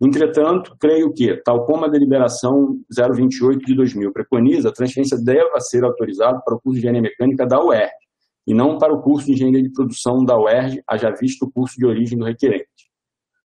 [0.00, 5.84] Entretanto, creio que, tal como a deliberação 028 de 2000 preconiza, a transferência deva ser
[5.84, 7.92] autorizada para o curso de Engenharia Mecânica da UERJ,
[8.46, 11.76] e não para o curso de Engenharia de Produção da UERJ, haja visto o curso
[11.76, 12.66] de origem do requerente.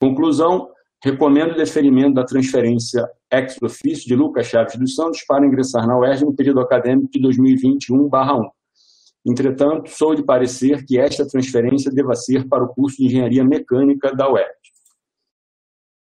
[0.00, 0.68] Conclusão,
[1.02, 5.98] recomendo o deferimento da transferência ex officio de Lucas Chaves dos Santos para ingressar na
[5.98, 8.48] UERJ no período acadêmico de 2021-1.
[9.26, 14.14] Entretanto, sou de parecer que esta transferência deva ser para o curso de Engenharia Mecânica
[14.14, 14.75] da UERJ.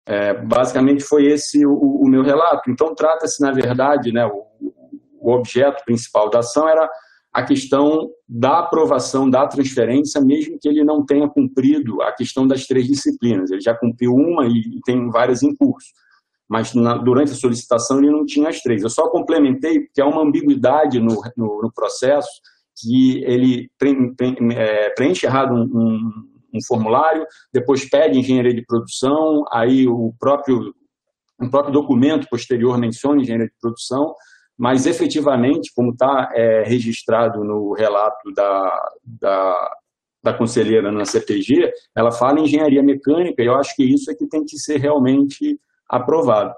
[0.08, 2.70] É, basicamente foi esse o, o meu relato.
[2.70, 4.46] Então, trata-se, na verdade, né, o,
[5.20, 6.88] o objeto principal da ação era
[7.34, 12.66] a questão da aprovação da transferência, mesmo que ele não tenha cumprido a questão das
[12.66, 13.52] três disciplinas.
[13.52, 15.90] Ele já cumpriu uma e tem várias em curso,
[16.48, 18.84] mas na, durante a solicitação ele não tinha as três.
[18.84, 22.30] Eu só complementei porque há uma ambiguidade no, no, no processo
[22.82, 23.70] que ele
[24.54, 30.74] é, preenche errado um, um, um, formulário, depois pede engenharia de produção, aí o próprio,
[31.40, 34.14] um próprio documento posterior menciona engenharia de produção,
[34.58, 39.76] mas efetivamente, como está é, registrado no relato da, da,
[40.24, 44.16] da conselheira na CPG, ela fala em engenharia mecânica e eu acho que isso é
[44.16, 46.54] que tem que ser realmente aprovado.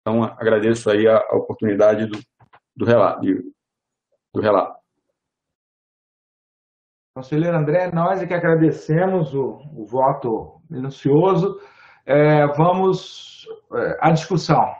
[0.00, 2.18] Então, agradeço aí a, a oportunidade do,
[2.74, 3.20] do relato.
[4.34, 4.81] Do relato.
[7.14, 11.60] Conselheiro André, nós é que agradecemos o, o voto minucioso.
[12.06, 14.74] É, vamos é, à discussão.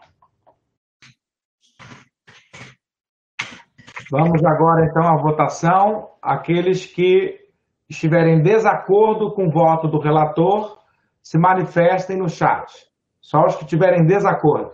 [4.11, 6.09] Vamos agora, então, à votação.
[6.23, 7.39] Aqueles que
[7.87, 10.79] estiverem em desacordo com o voto do relator,
[11.23, 12.73] se manifestem no chat.
[13.21, 14.73] Só os que estiverem em desacordo.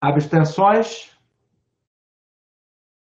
[0.00, 1.10] Abstenções?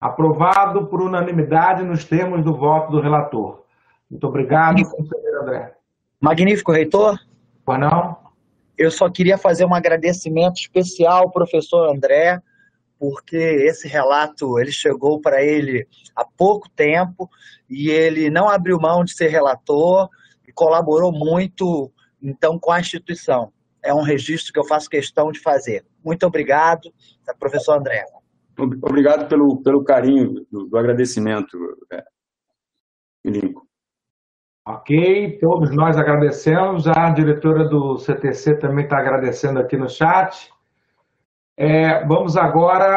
[0.05, 3.65] Aprovado por unanimidade nos termos do voto do relator.
[4.11, 5.75] Muito obrigado, conselheiro André.
[6.21, 7.19] Magnífico, reitor.
[7.65, 8.15] Pois não?
[8.77, 12.39] Eu só queria fazer um agradecimento especial ao professor André,
[12.99, 17.31] porque esse relato ele chegou para ele há pouco tempo
[17.67, 20.11] e ele não abriu mão de ser relator
[20.47, 21.91] e colaborou muito
[22.23, 23.51] então com a instituição.
[23.83, 25.83] É um registro que eu faço questão de fazer.
[26.05, 26.93] Muito obrigado,
[27.41, 28.05] professor André.
[28.57, 31.59] Obrigado pelo, pelo carinho do, do agradecimento,
[31.93, 32.05] é.
[34.67, 36.87] Ok, todos nós agradecemos.
[36.87, 40.51] A diretora do CTC também está agradecendo aqui no chat.
[41.57, 42.97] É, vamos agora,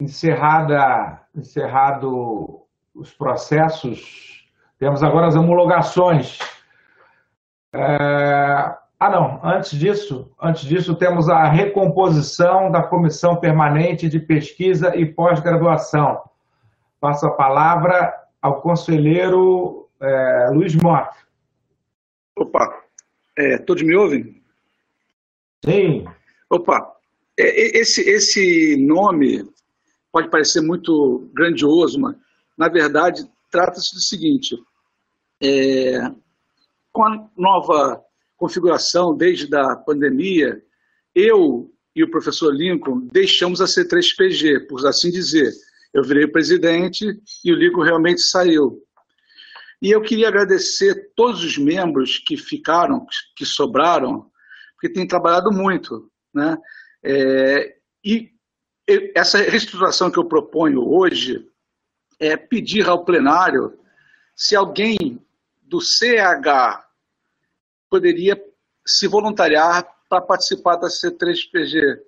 [0.00, 4.48] encerrada, encerrado os processos,
[4.78, 6.38] temos agora as homologações.
[7.72, 8.19] É,
[9.00, 9.40] ah, não.
[9.42, 16.20] Antes disso, antes disso, temos a recomposição da Comissão Permanente de Pesquisa e Pós-Graduação.
[17.00, 21.16] Passo a palavra ao conselheiro é, Luiz Mota.
[22.36, 22.78] Opa,
[23.38, 24.42] é, todos me ouvem?
[25.64, 26.04] Sim.
[26.50, 26.94] Opa,
[27.38, 29.50] é, esse, esse nome
[30.12, 32.16] pode parecer muito grandioso, mas,
[32.54, 34.54] na verdade, trata-se do seguinte:
[35.42, 36.00] é,
[36.92, 38.04] com a nova
[38.40, 40.62] configuração desde a pandemia,
[41.14, 45.52] eu e o professor Lincoln deixamos a C3PG, por assim dizer.
[45.92, 47.04] Eu virei presidente
[47.44, 48.82] e o Lincoln realmente saiu.
[49.82, 53.04] E eu queria agradecer todos os membros que ficaram,
[53.36, 54.30] que sobraram,
[54.72, 56.10] porque têm trabalhado muito.
[56.32, 56.56] Né?
[57.04, 58.30] É, e
[59.14, 61.46] essa reestruturação que eu proponho hoje
[62.18, 63.78] é pedir ao plenário
[64.34, 65.20] se alguém
[65.60, 66.89] do CH
[67.90, 68.40] poderia
[68.86, 71.98] se voluntariar para participar da C3PG,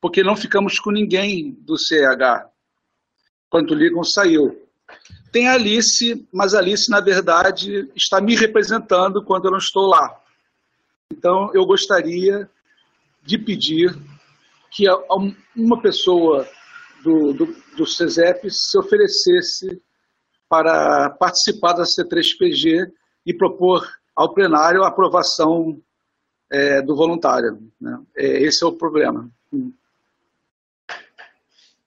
[0.00, 2.48] porque não ficamos com ninguém do CH
[3.48, 4.58] quando Lincoln saiu.
[5.30, 9.86] Tem a Alice, mas a Alice, na verdade, está me representando quando eu não estou
[9.86, 10.18] lá.
[11.10, 12.50] Então, eu gostaria
[13.22, 13.94] de pedir
[14.70, 14.86] que
[15.54, 16.48] uma pessoa
[17.04, 19.80] do, do, do CESEP se oferecesse
[20.48, 22.90] para participar da C3PG
[23.26, 25.80] e propor ao plenário a aprovação
[26.50, 27.58] é, do voluntário.
[27.80, 27.98] Né?
[28.16, 29.30] É, esse é o problema.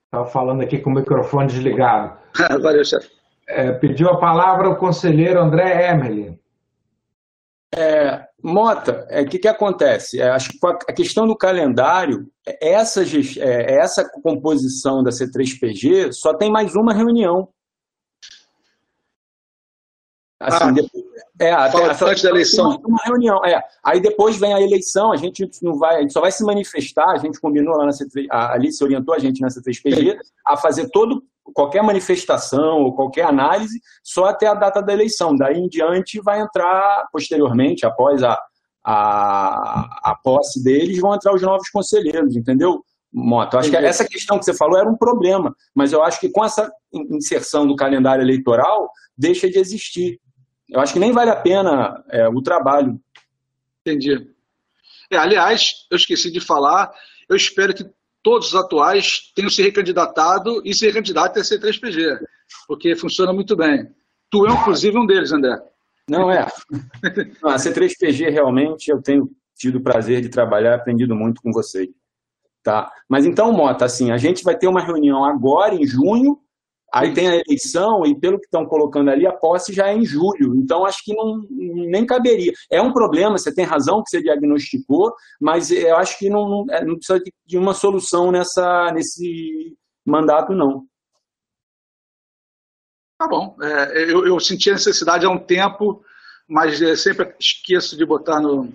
[0.05, 2.17] Estava falando aqui com o microfone desligado.
[2.61, 3.09] Valeu, chefe.
[3.47, 6.39] É, pediu a palavra o conselheiro André Emerlin.
[7.75, 10.21] É, Mota, o é, que, que acontece?
[10.21, 16.33] É, acho que a questão do calendário, é, essa, é, essa composição da C3PG só
[16.33, 17.49] tem mais uma reunião.
[20.39, 21.03] Assim, ah, depois,
[21.39, 22.77] é, até, antes da eleição.
[22.85, 23.61] Uma reunião, é.
[23.83, 27.09] Aí depois vem a eleição, a gente não vai, a gente só vai se manifestar,
[27.09, 30.89] a gente combinou lá na C3, a Alice orientou a gente na C3PG a fazer
[30.89, 31.23] todo
[31.53, 35.35] qualquer manifestação ou qualquer análise só até a data da eleição.
[35.35, 38.37] Daí em diante vai entrar, posteriormente, após a,
[38.83, 42.83] a, a posse deles, vão entrar os novos conselheiros, entendeu?
[43.13, 43.59] Mota.
[43.59, 46.43] Acho que essa questão que você falou era um problema, mas eu acho que com
[46.43, 50.19] essa inserção do calendário eleitoral deixa de existir.
[50.69, 52.99] Eu acho que nem vale a pena é, o trabalho.
[53.81, 54.27] Entendi.
[55.11, 56.91] É, aliás, eu esqueci de falar,
[57.29, 57.85] eu espero que
[58.23, 62.19] todos os atuais tenham se recandidatado e se recandidatem a C3PG,
[62.67, 63.87] porque funciona muito bem.
[64.31, 65.55] Tu é, inclusive, um deles, André.
[66.09, 66.47] Não é.
[67.41, 71.89] Não, a C3PG, realmente, eu tenho tido o prazer de trabalhar, aprendido muito com vocês.
[72.63, 72.91] Tá?
[73.07, 76.39] Mas então, Mota, assim, a gente vai ter uma reunião agora, em junho,
[76.95, 80.05] Aí tem a eleição, e pelo que estão colocando ali, a posse já é em
[80.05, 80.55] julho.
[80.55, 82.53] Então, acho que não, nem caberia.
[82.71, 86.73] É um problema, você tem razão que você diagnosticou, mas eu acho que não, não,
[86.73, 89.75] é, não precisa de uma solução nessa, nesse
[90.05, 90.85] mandato, não.
[93.19, 93.57] Tá bom.
[93.61, 96.01] É, eu, eu senti a necessidade há um tempo,
[96.47, 98.73] mas é, sempre esqueço de botar no,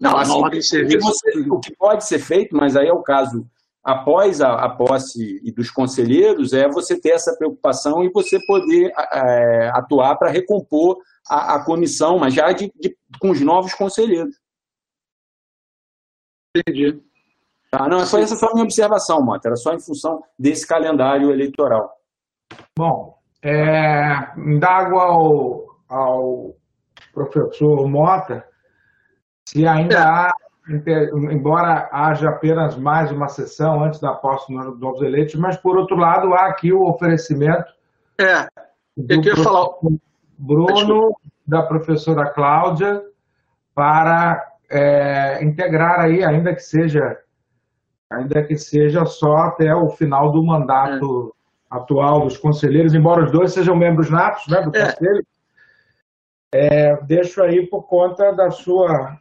[0.00, 1.06] não, assim, ordem de serviço.
[1.06, 3.46] O que, você, o que pode ser feito, mas aí é o caso
[3.82, 8.92] após a, a posse e dos conselheiros, é você ter essa preocupação e você poder
[9.12, 14.36] é, atuar para recompor a, a, comissão, mas já de, de, com os novos conselheiros.
[16.56, 17.02] Entendi.
[17.70, 21.30] Tá, não, foi essa só a minha observação, Mota, era só em função desse calendário
[21.30, 21.90] eleitoral.
[22.76, 26.56] Bom, é, indago ao, ao
[27.12, 28.46] professor Mota
[29.48, 29.98] se ainda é.
[29.98, 30.34] há
[30.68, 35.96] embora haja apenas mais uma sessão antes da posse dos novos eleitos, mas, por outro
[35.96, 37.72] lado, há aqui o oferecimento
[38.18, 38.46] é,
[38.96, 39.68] do eu falar...
[40.38, 41.14] Bruno,
[41.46, 43.02] da professora Cláudia,
[43.74, 47.18] para é, integrar aí, ainda que seja
[48.10, 51.34] ainda que seja só até o final do mandato
[51.72, 51.76] é.
[51.76, 54.84] atual dos conselheiros, embora os dois sejam membros natos né, do é.
[54.84, 55.26] conselho,
[56.52, 59.16] é, deixo aí por conta da sua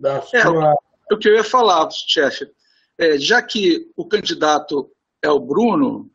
[0.00, 0.72] da é, sua...
[0.72, 2.50] É, o que eu ia falar, chefe,
[2.98, 4.90] é, já que o candidato
[5.22, 6.10] é o Bruno,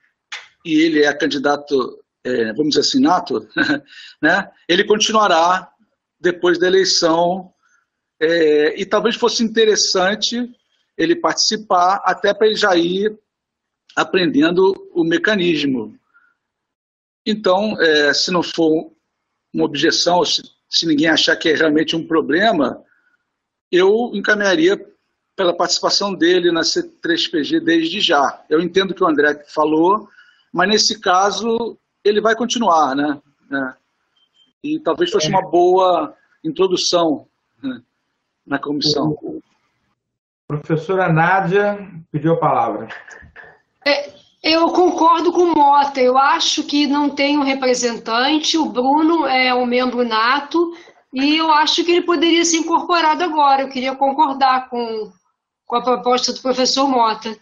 [0.66, 3.48] e ele é candidato, é, vamos dizer assim, nato,
[4.22, 5.72] né, ele continuará
[6.20, 7.54] depois da eleição,
[8.20, 10.50] é, e talvez fosse interessante
[10.98, 13.18] ele participar, até para ele já ir
[13.96, 15.98] aprendendo o mecanismo.
[17.26, 18.92] Então, é, se não for
[19.54, 22.85] uma objeção, se, se ninguém achar que é realmente um problema,
[23.72, 24.80] eu encaminharia
[25.36, 28.44] pela participação dele na C3PG desde já.
[28.50, 30.08] Eu entendo que o André falou,
[30.52, 33.20] mas nesse caso ele vai continuar, né?
[33.52, 33.74] É.
[34.64, 37.28] E talvez fosse uma boa introdução
[37.62, 37.82] né,
[38.46, 39.16] na comissão.
[40.48, 41.78] Professora Nádia
[42.12, 42.88] pediu a palavra.
[43.86, 44.14] É,
[44.44, 46.00] eu concordo com o Mota.
[46.00, 48.58] Eu acho que não tem um representante.
[48.58, 50.72] O Bruno é um membro nato
[51.16, 53.62] e eu acho que ele poderia ser incorporado agora.
[53.62, 55.12] Eu queria concordar com,
[55.66, 57.34] com a proposta do professor Mota.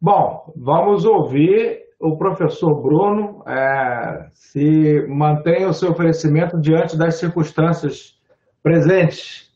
[0.00, 8.18] Bom, vamos ouvir o professor Bruno é, se mantém o seu oferecimento diante das circunstâncias
[8.60, 9.48] presentes.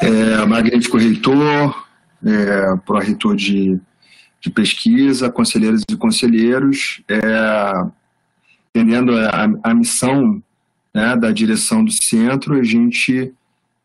[0.00, 1.84] É, magnífico reitor,
[2.24, 3.80] é, pró-reitor de,
[4.40, 8.05] de pesquisa, conselheiros e conselheiros, é,
[8.76, 10.42] entendendo a, a missão
[10.94, 13.32] né, da direção do centro, a gente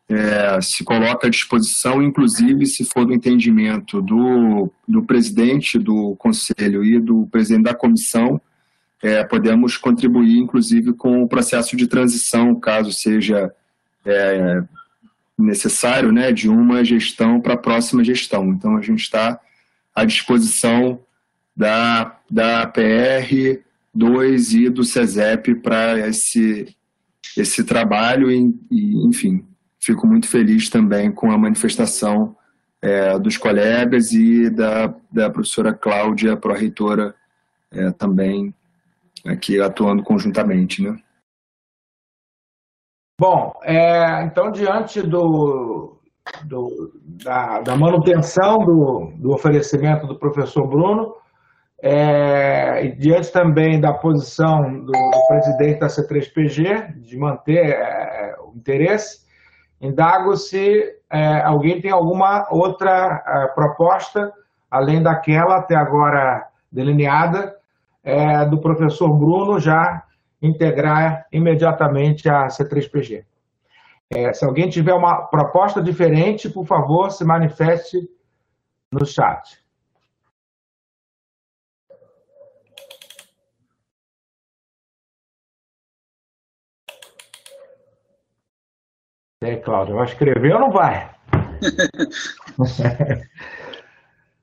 [0.10, 6.84] é, se coloca à disposição, inclusive se for do entendimento do, do presidente do conselho
[6.84, 8.40] e do presidente da comissão,
[9.02, 13.52] é, podemos contribuir, inclusive, com o processo de transição, caso seja
[14.06, 14.62] é,
[15.38, 18.50] necessário, né, de uma gestão para a próxima gestão.
[18.50, 19.40] Então, a gente está
[19.96, 21.00] à disposição
[21.56, 23.62] da, da PR,
[23.94, 26.76] 2 e do CESEP para esse,
[27.38, 29.46] esse trabalho e, e, enfim,
[29.80, 32.36] fico muito feliz também com a manifestação
[32.82, 37.14] é, dos colegas e da, da professora Cláudia, pró-reitora,
[37.72, 38.54] é, também
[39.26, 40.98] aqui atuando conjuntamente, né?
[43.20, 46.00] Bom, é, então diante do,
[46.46, 46.92] do
[47.24, 51.16] da, da, manutenção do, do oferecimento do professor Bruno,
[51.82, 59.26] é, diante também da posição do, do, presidente da C3PG, de manter é, o interesse,
[59.82, 64.32] indago se é, alguém tem alguma outra é, proposta,
[64.70, 67.56] além daquela até agora delineada,
[68.04, 70.04] é, do professor Bruno já
[70.42, 73.24] integrar imediatamente a C3PG.
[74.14, 77.98] É, se alguém tiver uma proposta diferente, por favor, se manifeste
[78.92, 79.61] no chat.
[89.44, 91.10] E aí, Cláudia, vai escrever ou não vai?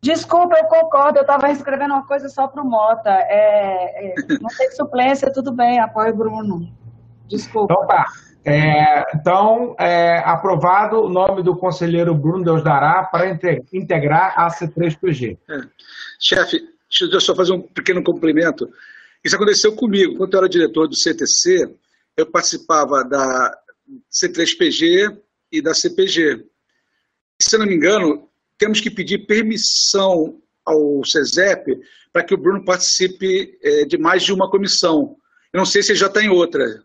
[0.02, 3.08] Desculpa, eu concordo, eu estava escrevendo uma coisa só para o Mota.
[3.08, 6.68] É, é, não tem suplência, tudo bem, apoio Bruno.
[7.28, 7.72] Desculpa.
[7.74, 8.06] Então tá.
[8.44, 13.38] É, então, é, aprovado o nome do conselheiro Bruno Deus Dará para
[13.72, 15.38] integrar a C3PG.
[15.48, 15.60] É.
[16.18, 16.58] Chefe,
[16.90, 18.68] deixa eu só fazer um pequeno complemento.
[19.24, 20.16] Isso aconteceu comigo.
[20.16, 21.72] Quando eu era diretor do CTC,
[22.16, 23.56] eu participava da
[24.10, 25.18] C3PG
[25.52, 26.44] e da CPG.
[27.40, 31.78] Se eu não me engano, temos que pedir permissão ao CESEP
[32.12, 35.16] para que o Bruno participe é, de mais de uma comissão.
[35.52, 36.82] Eu não sei se ele já está em outra.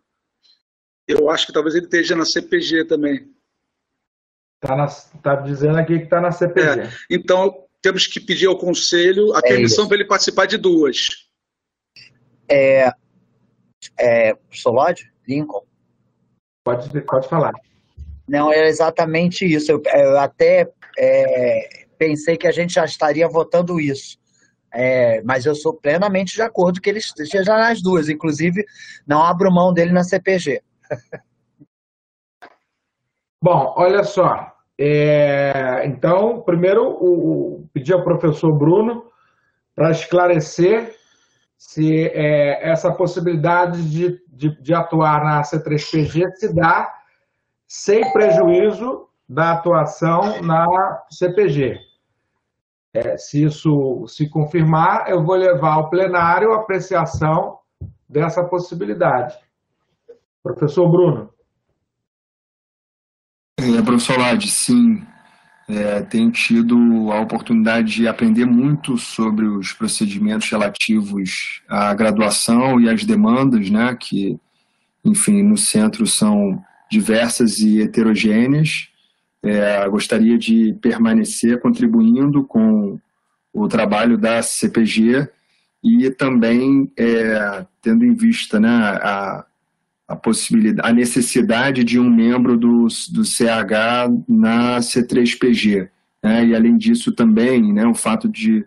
[1.07, 3.29] Eu acho que talvez ele esteja na CPG também.
[4.61, 4.87] Está
[5.21, 6.81] tá dizendo aqui que está na CPG.
[6.81, 10.97] É, então, temos que pedir ao Conselho a é permissão para ele participar de duas.
[12.49, 12.93] É,
[13.99, 15.11] é, Solode?
[15.27, 15.65] Lincoln?
[16.63, 17.53] Pode, pode falar.
[18.27, 19.71] Não, era exatamente isso.
[19.71, 24.17] Eu, eu até é, pensei que a gente já estaria votando isso.
[24.73, 28.09] É, mas eu sou plenamente de acordo que ele esteja nas duas.
[28.09, 28.65] Inclusive,
[29.05, 30.61] não abro mão dele na CPG.
[33.41, 34.53] Bom, olha só.
[34.79, 39.11] É, então, primeiro, o, pedir ao professor Bruno
[39.75, 40.95] para esclarecer
[41.65, 46.93] se é, essa possibilidade de, de, de, atuar na C3PG se dá
[47.65, 50.67] sem prejuízo da atuação na
[51.09, 51.79] CPG.
[52.93, 57.59] É, se isso se confirmar, eu vou levar ao plenário a apreciação
[58.09, 59.33] dessa possibilidade.
[60.43, 61.33] Professor Bruno.
[63.57, 65.01] É, professor Lade, sim.
[65.75, 72.87] É, tenho tido a oportunidade de aprender muito sobre os procedimentos relativos à graduação e
[72.87, 74.39] às demandas, né, que,
[75.03, 78.89] enfim, no centro são diversas e heterogêneas.
[79.41, 82.99] É, gostaria de permanecer contribuindo com
[83.51, 85.27] o trabalho da CPG
[85.83, 89.43] e também é, tendo em vista né, a,
[90.07, 95.89] a possibilidade, a necessidade de um membro do, do CH na C3PG.
[96.21, 96.47] Né?
[96.47, 98.65] E, além disso, também né, o fato de,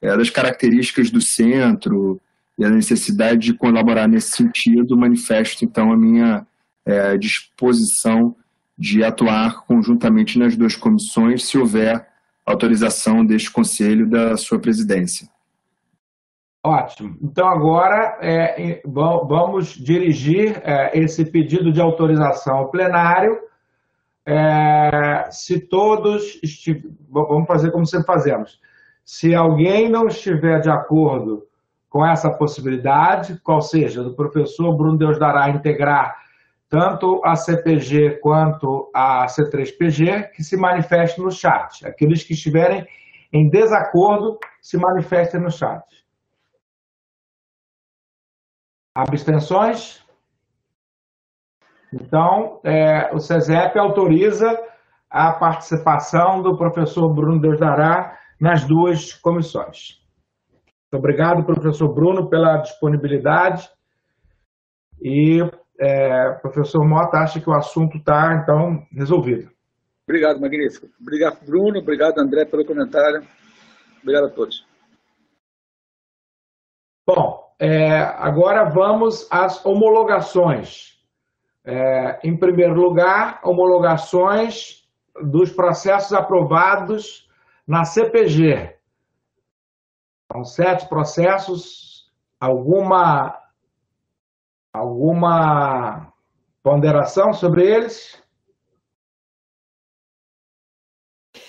[0.00, 2.20] é, das características do centro
[2.58, 6.46] e a necessidade de colaborar nesse sentido, manifesto, então, a minha
[6.84, 8.34] é, disposição
[8.76, 12.06] de atuar conjuntamente nas duas comissões, se houver
[12.46, 15.28] autorização deste Conselho da sua presidência.
[16.62, 17.16] Ótimo.
[17.22, 23.38] Então, agora é, vamos dirigir é, esse pedido de autorização ao plenário.
[24.26, 28.60] É, se todos estiver, vamos fazer como sempre fazemos.
[29.04, 31.46] Se alguém não estiver de acordo
[31.88, 36.14] com essa possibilidade, qual seja, do professor Bruno Deus dará integrar
[36.68, 41.86] tanto a CPG quanto a C3PG, que se manifeste no chat.
[41.86, 42.86] Aqueles que estiverem
[43.32, 45.82] em desacordo, se manifestem no chat.
[48.98, 50.04] Abstenções?
[51.92, 54.60] Então, é, o SESEP autoriza
[55.08, 60.02] a participação do professor Bruno Deus Dará nas duas comissões.
[60.90, 63.70] Muito obrigado, professor Bruno, pela disponibilidade.
[65.00, 69.48] E é, professor Mota acha que o assunto está, então, resolvido.
[70.08, 70.88] Obrigado, magnífico.
[71.00, 71.78] Obrigado, Bruno.
[71.78, 73.24] Obrigado, André, pelo comentário.
[74.02, 74.66] Obrigado a todos.
[77.06, 80.96] Bom, é, agora vamos às homologações.
[81.64, 84.88] É, em primeiro lugar, homologações
[85.20, 87.28] dos processos aprovados
[87.66, 88.78] na CPG.
[90.32, 93.36] São sete processos, alguma,
[94.72, 96.12] alguma
[96.62, 98.22] ponderação sobre eles?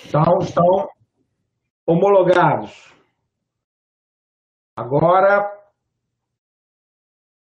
[0.06, 0.88] Então, estão
[1.86, 2.92] homologados.
[4.76, 5.59] Agora,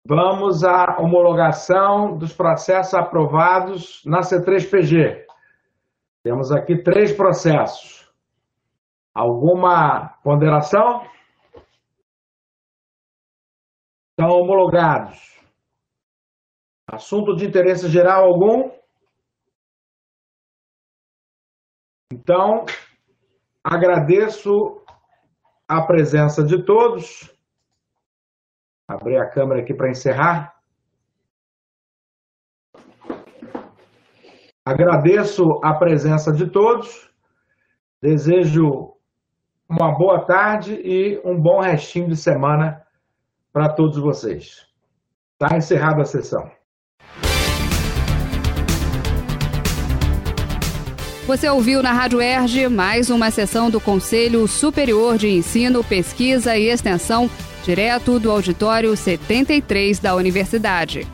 [0.06, 5.24] Vamos à homologação dos processos aprovados na C3PG.
[6.22, 8.12] Temos aqui três processos.
[9.14, 11.08] Alguma ponderação?
[14.10, 15.40] Estão homologados.
[16.86, 18.70] Assunto de interesse geral algum?
[22.12, 22.66] Então,
[23.64, 24.84] agradeço
[25.66, 27.33] a presença de todos.
[28.86, 30.54] Abrir a câmera aqui para encerrar.
[34.64, 37.10] Agradeço a presença de todos.
[38.00, 38.94] Desejo
[39.68, 42.82] uma boa tarde e um bom restinho de semana
[43.52, 44.66] para todos vocês.
[45.32, 46.50] Está encerrada a sessão.
[51.26, 56.68] Você ouviu na Rádio Erge mais uma sessão do Conselho Superior de Ensino, Pesquisa e
[56.68, 57.30] Extensão,
[57.64, 61.06] direto do auditório 73 da Universidade.